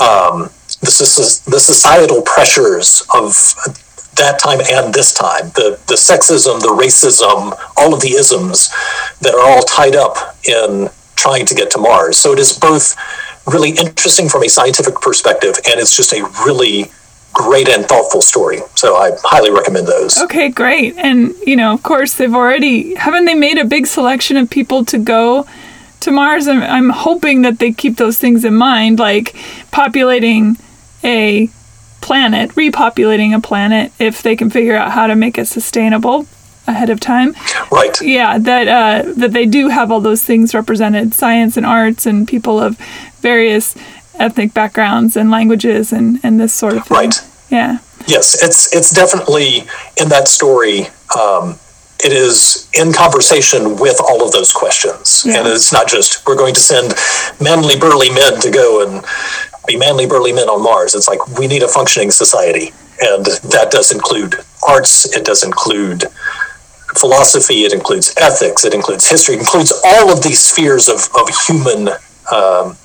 [0.00, 0.50] um,
[0.80, 3.34] the, the societal pressures of
[4.16, 5.48] that time and this time.
[5.54, 8.68] The the sexism the racism all of the isms
[9.20, 12.18] that are all tied up in trying to get to mars.
[12.18, 12.96] So it is both
[13.46, 16.90] really interesting from a scientific perspective and it's just a really
[17.32, 18.58] great and thoughtful story.
[18.74, 20.18] So I highly recommend those.
[20.18, 20.96] Okay, great.
[20.96, 24.84] And you know, of course, they've already haven't they made a big selection of people
[24.86, 25.46] to go
[26.02, 26.48] to Mars?
[26.48, 29.34] I'm, I'm hoping that they keep those things in mind, like
[29.70, 30.56] populating
[31.02, 31.48] a
[32.00, 36.26] planet, repopulating a planet, if they can figure out how to make it sustainable
[36.66, 37.34] ahead of time.
[37.70, 38.00] Right.
[38.02, 42.28] Yeah, that uh, that they do have all those things represented: science and arts, and
[42.28, 42.76] people of
[43.20, 43.74] various
[44.18, 46.96] ethnic backgrounds and languages, and and this sort of thing.
[46.96, 47.14] Right.
[47.50, 47.78] Yeah.
[48.06, 49.64] Yes, it's it's definitely
[50.00, 50.86] in that story.
[51.18, 51.58] Um,
[52.04, 55.38] it is in conversation with all of those questions, Yeah.
[55.38, 56.94] and it's not just we're going to send
[57.40, 59.04] manly burly men to go and
[59.68, 60.94] be manly burly men on Mars.
[60.96, 64.34] It's like we need a functioning society, and that does include
[64.66, 65.04] arts.
[65.16, 66.06] It does include
[66.96, 67.62] philosophy.
[67.64, 68.64] It includes ethics.
[68.64, 69.36] It includes history.
[69.36, 71.88] It includes all of these spheres of of human
[72.32, 72.76] um,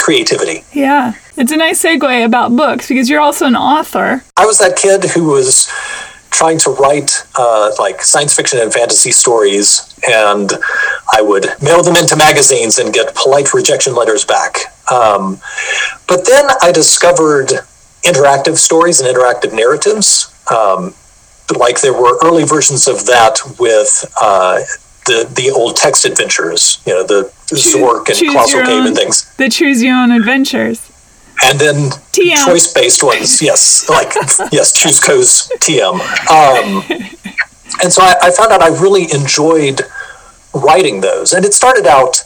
[0.00, 0.64] creativity.
[0.72, 1.14] Yeah.
[1.36, 4.24] It's a nice segue about books because you're also an author.
[4.36, 5.70] I was that kid who was
[6.30, 10.52] trying to write uh, like science fiction and fantasy stories, and
[11.12, 14.58] I would mail them into magazines and get polite rejection letters back.
[14.90, 15.40] Um,
[16.08, 17.48] but then I discovered
[18.04, 20.34] interactive stories and interactive narratives.
[20.50, 20.94] Um,
[21.58, 24.60] like there were early versions of that with uh,
[25.06, 29.34] the the old text adventures, you know, the Zork and choose Colossal Cave and things
[29.36, 30.80] The Choose Your Own Adventures.
[31.42, 32.44] and then TM.
[32.44, 34.12] choice based ones yes like
[34.52, 35.96] yes choose co's tm
[36.30, 36.84] um,
[37.82, 39.80] and so I, I found out i really enjoyed
[40.54, 42.22] writing those and it started out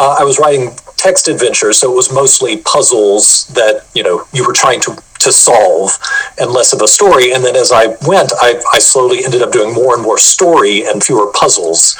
[0.00, 0.76] uh, i was writing
[1.06, 4.90] text adventure, so it was mostly puzzles that you know you were trying to
[5.20, 5.96] to solve
[6.38, 9.50] and less of a story and then as i went i, I slowly ended up
[9.50, 11.96] doing more and more story and fewer puzzles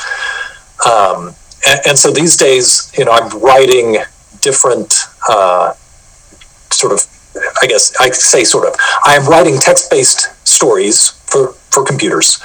[0.85, 1.35] um,
[1.67, 3.97] and, and so these days you know i'm writing
[4.43, 4.91] different
[5.29, 5.73] uh,
[6.71, 7.01] sort of
[7.63, 12.43] I guess I say sort of I am writing text-based stories for for computers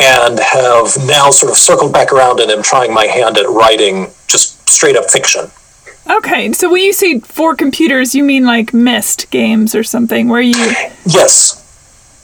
[0.00, 4.08] and have now sort of circled back around and am trying my hand at writing
[4.28, 5.50] just straight up fiction.
[6.10, 10.40] Okay, so when you say for computers, you mean like Myst games or something where
[10.40, 10.54] you.
[11.04, 11.64] Yes.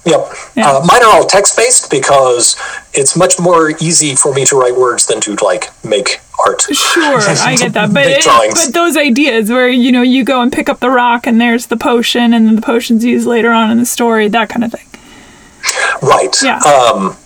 [0.06, 0.26] Yep.
[0.54, 0.70] Yeah.
[0.70, 2.56] Uh, mine are all text-based because
[2.92, 6.62] it's much more easy for me to write words than to like make art.
[6.62, 10.52] Sure, I get that, but it, but those ideas where you know you go and
[10.52, 13.78] pick up the rock and there's the potion and the potion's used later on in
[13.78, 14.86] the story, that kind of thing.
[16.02, 16.36] Right.
[16.42, 16.58] Yeah.
[16.58, 17.16] Um,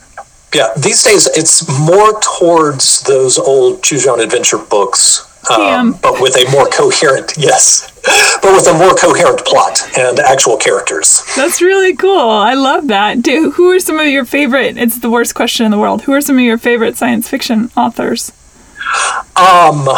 [0.55, 0.73] yeah.
[0.77, 6.36] These days, it's more towards those old choose your own adventure books, um, but with
[6.36, 7.91] a more coherent yes,
[8.43, 11.22] but with a more coherent plot and actual characters.
[11.36, 12.18] That's really cool.
[12.30, 13.22] I love that.
[13.22, 14.76] Do, who are some of your favorite?
[14.76, 16.03] It's the worst question in the world.
[16.03, 18.30] Who are some of your favorite science fiction authors?
[19.36, 19.89] Um,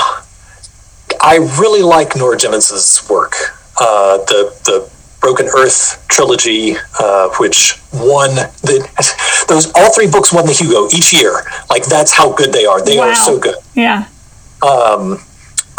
[1.22, 3.34] I really like Nora Jemisin's work.
[3.80, 10.46] Uh, the the Broken Earth trilogy, uh, which won the those all three books won
[10.46, 11.42] the Hugo each year.
[11.70, 12.82] Like that's how good they are.
[12.84, 13.08] They Wow.
[13.08, 13.56] are so good.
[13.74, 14.06] Yeah.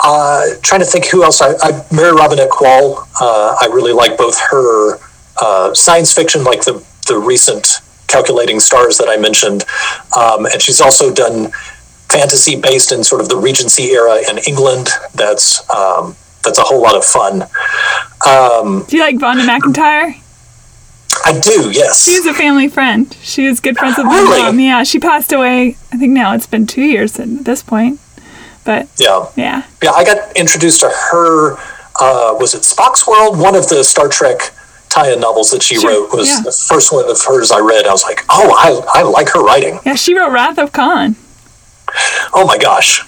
[0.04, 1.42] Uh, trying to think who else.
[1.42, 3.08] I, I Mary Robinette Kowal.
[3.20, 4.98] Uh, I really like both her
[5.42, 9.64] uh, science fiction, like the the recent Calculating Stars that I mentioned,
[10.18, 11.52] um, and she's also done
[12.10, 14.90] fantasy based in sort of the Regency era in England.
[15.16, 17.44] That's um, that's a whole lot of fun.
[18.28, 20.16] Um, Do you like Vonda McIntyre?
[21.26, 22.04] I do, yes.
[22.06, 23.16] She's a family friend.
[23.22, 24.42] She was good friends with my Really?
[24.44, 24.60] mom.
[24.60, 25.76] Yeah, she passed away.
[25.92, 28.00] I think now it's been two years at this point.
[28.64, 29.92] But yeah, yeah, yeah.
[29.92, 31.54] I got introduced to her.
[32.00, 33.38] Uh, was it Spock's World?
[33.40, 34.52] One of the Star Trek
[34.90, 36.42] tie-in novels that she Sure, wrote was yeah.
[36.42, 37.86] the first one of hers I read.
[37.88, 38.52] I was like, oh,
[38.94, 39.80] I, I like her writing.
[39.86, 41.16] yeah, she wrote Wrath of Khan.
[42.34, 43.02] Oh my gosh,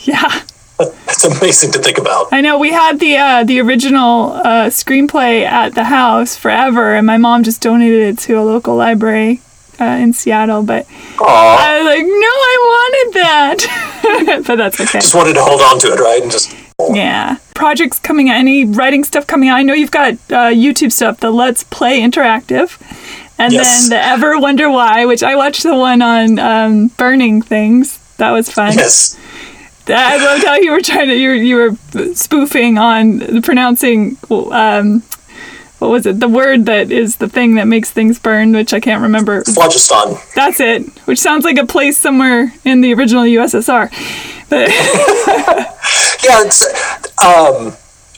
[0.06, 0.42] Yeah,
[0.80, 2.28] it's amazing to think about.
[2.32, 2.58] I know.
[2.58, 7.42] We had the uh, the original uh, screenplay at the house forever, and my mom
[7.42, 9.40] just donated it to a local library
[9.80, 10.62] uh, in Seattle.
[10.62, 10.86] But
[11.18, 14.42] Aw, I was like, no, I wanted that.
[14.46, 14.98] but that's okay.
[15.00, 16.22] just wanted to hold on to it, right?
[16.22, 16.54] And just
[16.92, 17.36] Yeah.
[17.54, 19.56] Projects coming out, any writing stuff coming out?
[19.56, 22.78] I know you've got uh, YouTube stuff, the Let's Play Interactive,
[23.38, 23.88] and Yes.
[23.88, 27.98] then the Ever Wonder Why, which I watched the one on um, burning things.
[28.16, 28.72] That was fun.
[28.74, 29.18] yes,
[29.88, 35.02] I loved how you were trying to, you were, you were spoofing on pronouncing, um,
[35.80, 36.20] what was it?
[36.20, 39.42] The word that is the thing that makes things burn, which I can't remember.
[39.44, 40.16] phlogiston.
[40.34, 43.90] That's it, which sounds like a place somewhere in the original USSR.
[46.22, 46.66] Yeah, it's.
[47.24, 47.72] Um,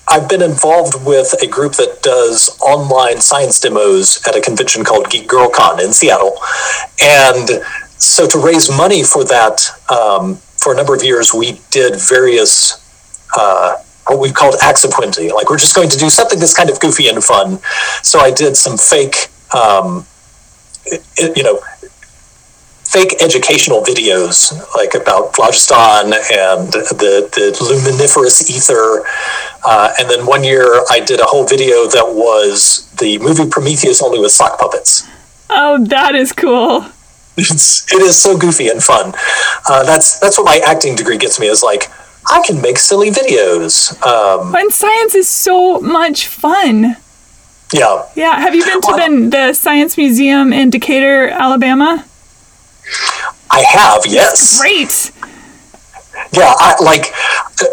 [0.09, 5.09] I've been involved with a group that does online science demos at a convention called
[5.09, 6.37] Geek Girl Con in Seattle,
[7.01, 7.63] and
[7.99, 12.83] so to raise money for that, um, for a number of years, we did various
[13.39, 13.77] uh,
[14.13, 15.33] what we've called accipuenty.
[15.33, 17.59] Like we're just going to do something that's kind of goofy and fun.
[18.03, 20.07] So I did some fake, um,
[20.85, 21.61] it, you know,
[22.93, 29.03] fake educational videos like about phlogiston and the, the luminiferous ether.
[29.65, 34.03] Uh, and then one year I did a whole video that was the movie Prometheus
[34.03, 35.09] only with sock puppets.
[35.49, 36.87] Oh, that is cool.
[37.39, 39.15] It's, it is so goofy and fun.
[39.67, 41.89] Uh, that's that's what my acting degree gets me is like
[42.31, 44.01] I can make silly videos.
[44.07, 46.97] Um, and science is so much fun.
[47.73, 48.07] Yeah.
[48.15, 48.39] Yeah.
[48.39, 52.07] Have you been to well, the, the Science Museum in Decatur, Alabama?
[53.51, 54.61] I have, yes.
[54.61, 55.13] Great.
[56.33, 57.13] Yeah, I, like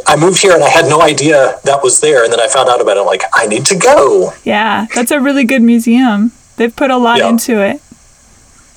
[0.07, 2.67] I moved here and I had no idea that was there, and then I found
[2.67, 2.99] out about it.
[2.99, 4.33] I'm like, I need to go.
[4.43, 6.31] Yeah, that's a really good museum.
[6.57, 7.29] They've put a lot yeah.
[7.29, 7.81] into it.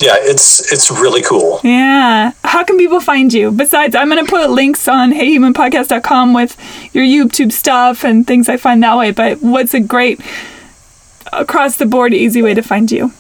[0.02, 1.60] Yeah, it's it's really cool.
[1.62, 2.32] Yeah.
[2.42, 3.52] How can people find you?
[3.52, 6.56] Besides, I'm going to put links on heyhumanpodcast.com with
[6.92, 9.12] your YouTube stuff and things I find that way.
[9.12, 10.20] But what's a great
[11.32, 13.12] across the board easy way to find you?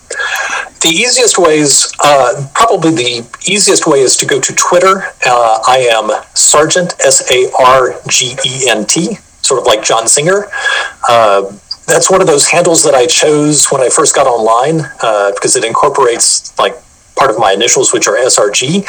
[0.80, 5.04] The easiest ways, uh, probably the easiest way is to go to Twitter.
[5.24, 10.08] Uh, I am Sargent, S A R G E N T, sort of like John
[10.08, 10.50] Singer.
[11.08, 11.52] Uh,
[11.86, 15.56] that's one of those handles that I chose when I first got online uh, because
[15.56, 16.74] it incorporates like
[17.16, 18.86] part of my initials, which are SRG,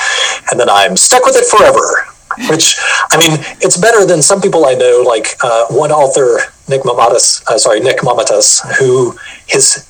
[0.52, 2.08] and then I'm stuck with it forever.
[2.50, 2.78] Which
[3.12, 7.46] I mean, it's better than some people I know, like uh, one author, Nick Mamatas,
[7.48, 9.16] uh, sorry, Nick Mamatas, who
[9.48, 9.88] his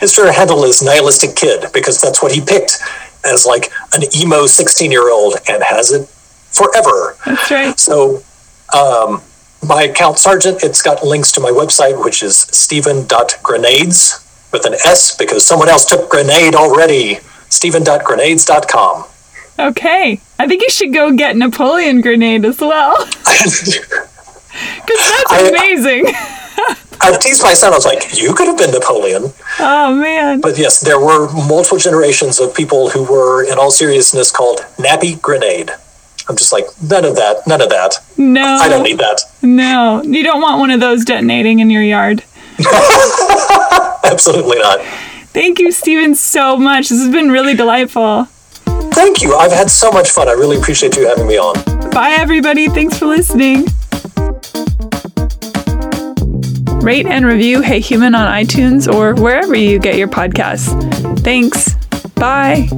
[0.00, 2.78] his Twitter handle is nihilistic kid because that's what he picked
[3.24, 7.16] as like an emo 16 year old and has it forever.
[7.24, 7.78] That's right.
[7.78, 8.22] So.
[8.72, 9.20] Um,
[9.62, 15.16] my account Sargent, it's got links to my website, which is stephen.granades with an S
[15.16, 17.18] because someone else took granade already.
[17.48, 19.04] Stephen.granades.com.
[19.58, 20.20] Okay.
[20.38, 22.96] I think you should go get Napoleon Granade as well.
[24.50, 26.04] Because that's amazing.
[26.06, 27.72] I, I've teased my son.
[27.72, 29.32] I was like, you could have been Napoleon.
[29.58, 30.40] Oh, man.
[30.40, 35.16] But yes, there were multiple generations of people who were, in all seriousness, called Nappy
[35.18, 35.78] Granade.
[36.28, 37.94] I'm just like, none of that, none of that.
[38.16, 38.44] No.
[38.44, 39.22] I don't need that.
[39.42, 42.22] No, you don't want one of those detonating in your yard.
[44.04, 44.80] Absolutely not.
[45.32, 46.88] Thank you, Stephen, so much.
[46.88, 48.24] This has been really delightful.
[48.92, 49.36] Thank you.
[49.36, 50.28] I've had so much fun.
[50.28, 51.54] I really appreciate you having me on.
[51.90, 52.68] Bye, everybody.
[52.68, 53.66] Thanks for listening.
[56.82, 60.70] Rate and review Hey Human on iTunes or wherever you get your podcasts.
[61.20, 61.74] Thanks.
[62.14, 62.68] Bye.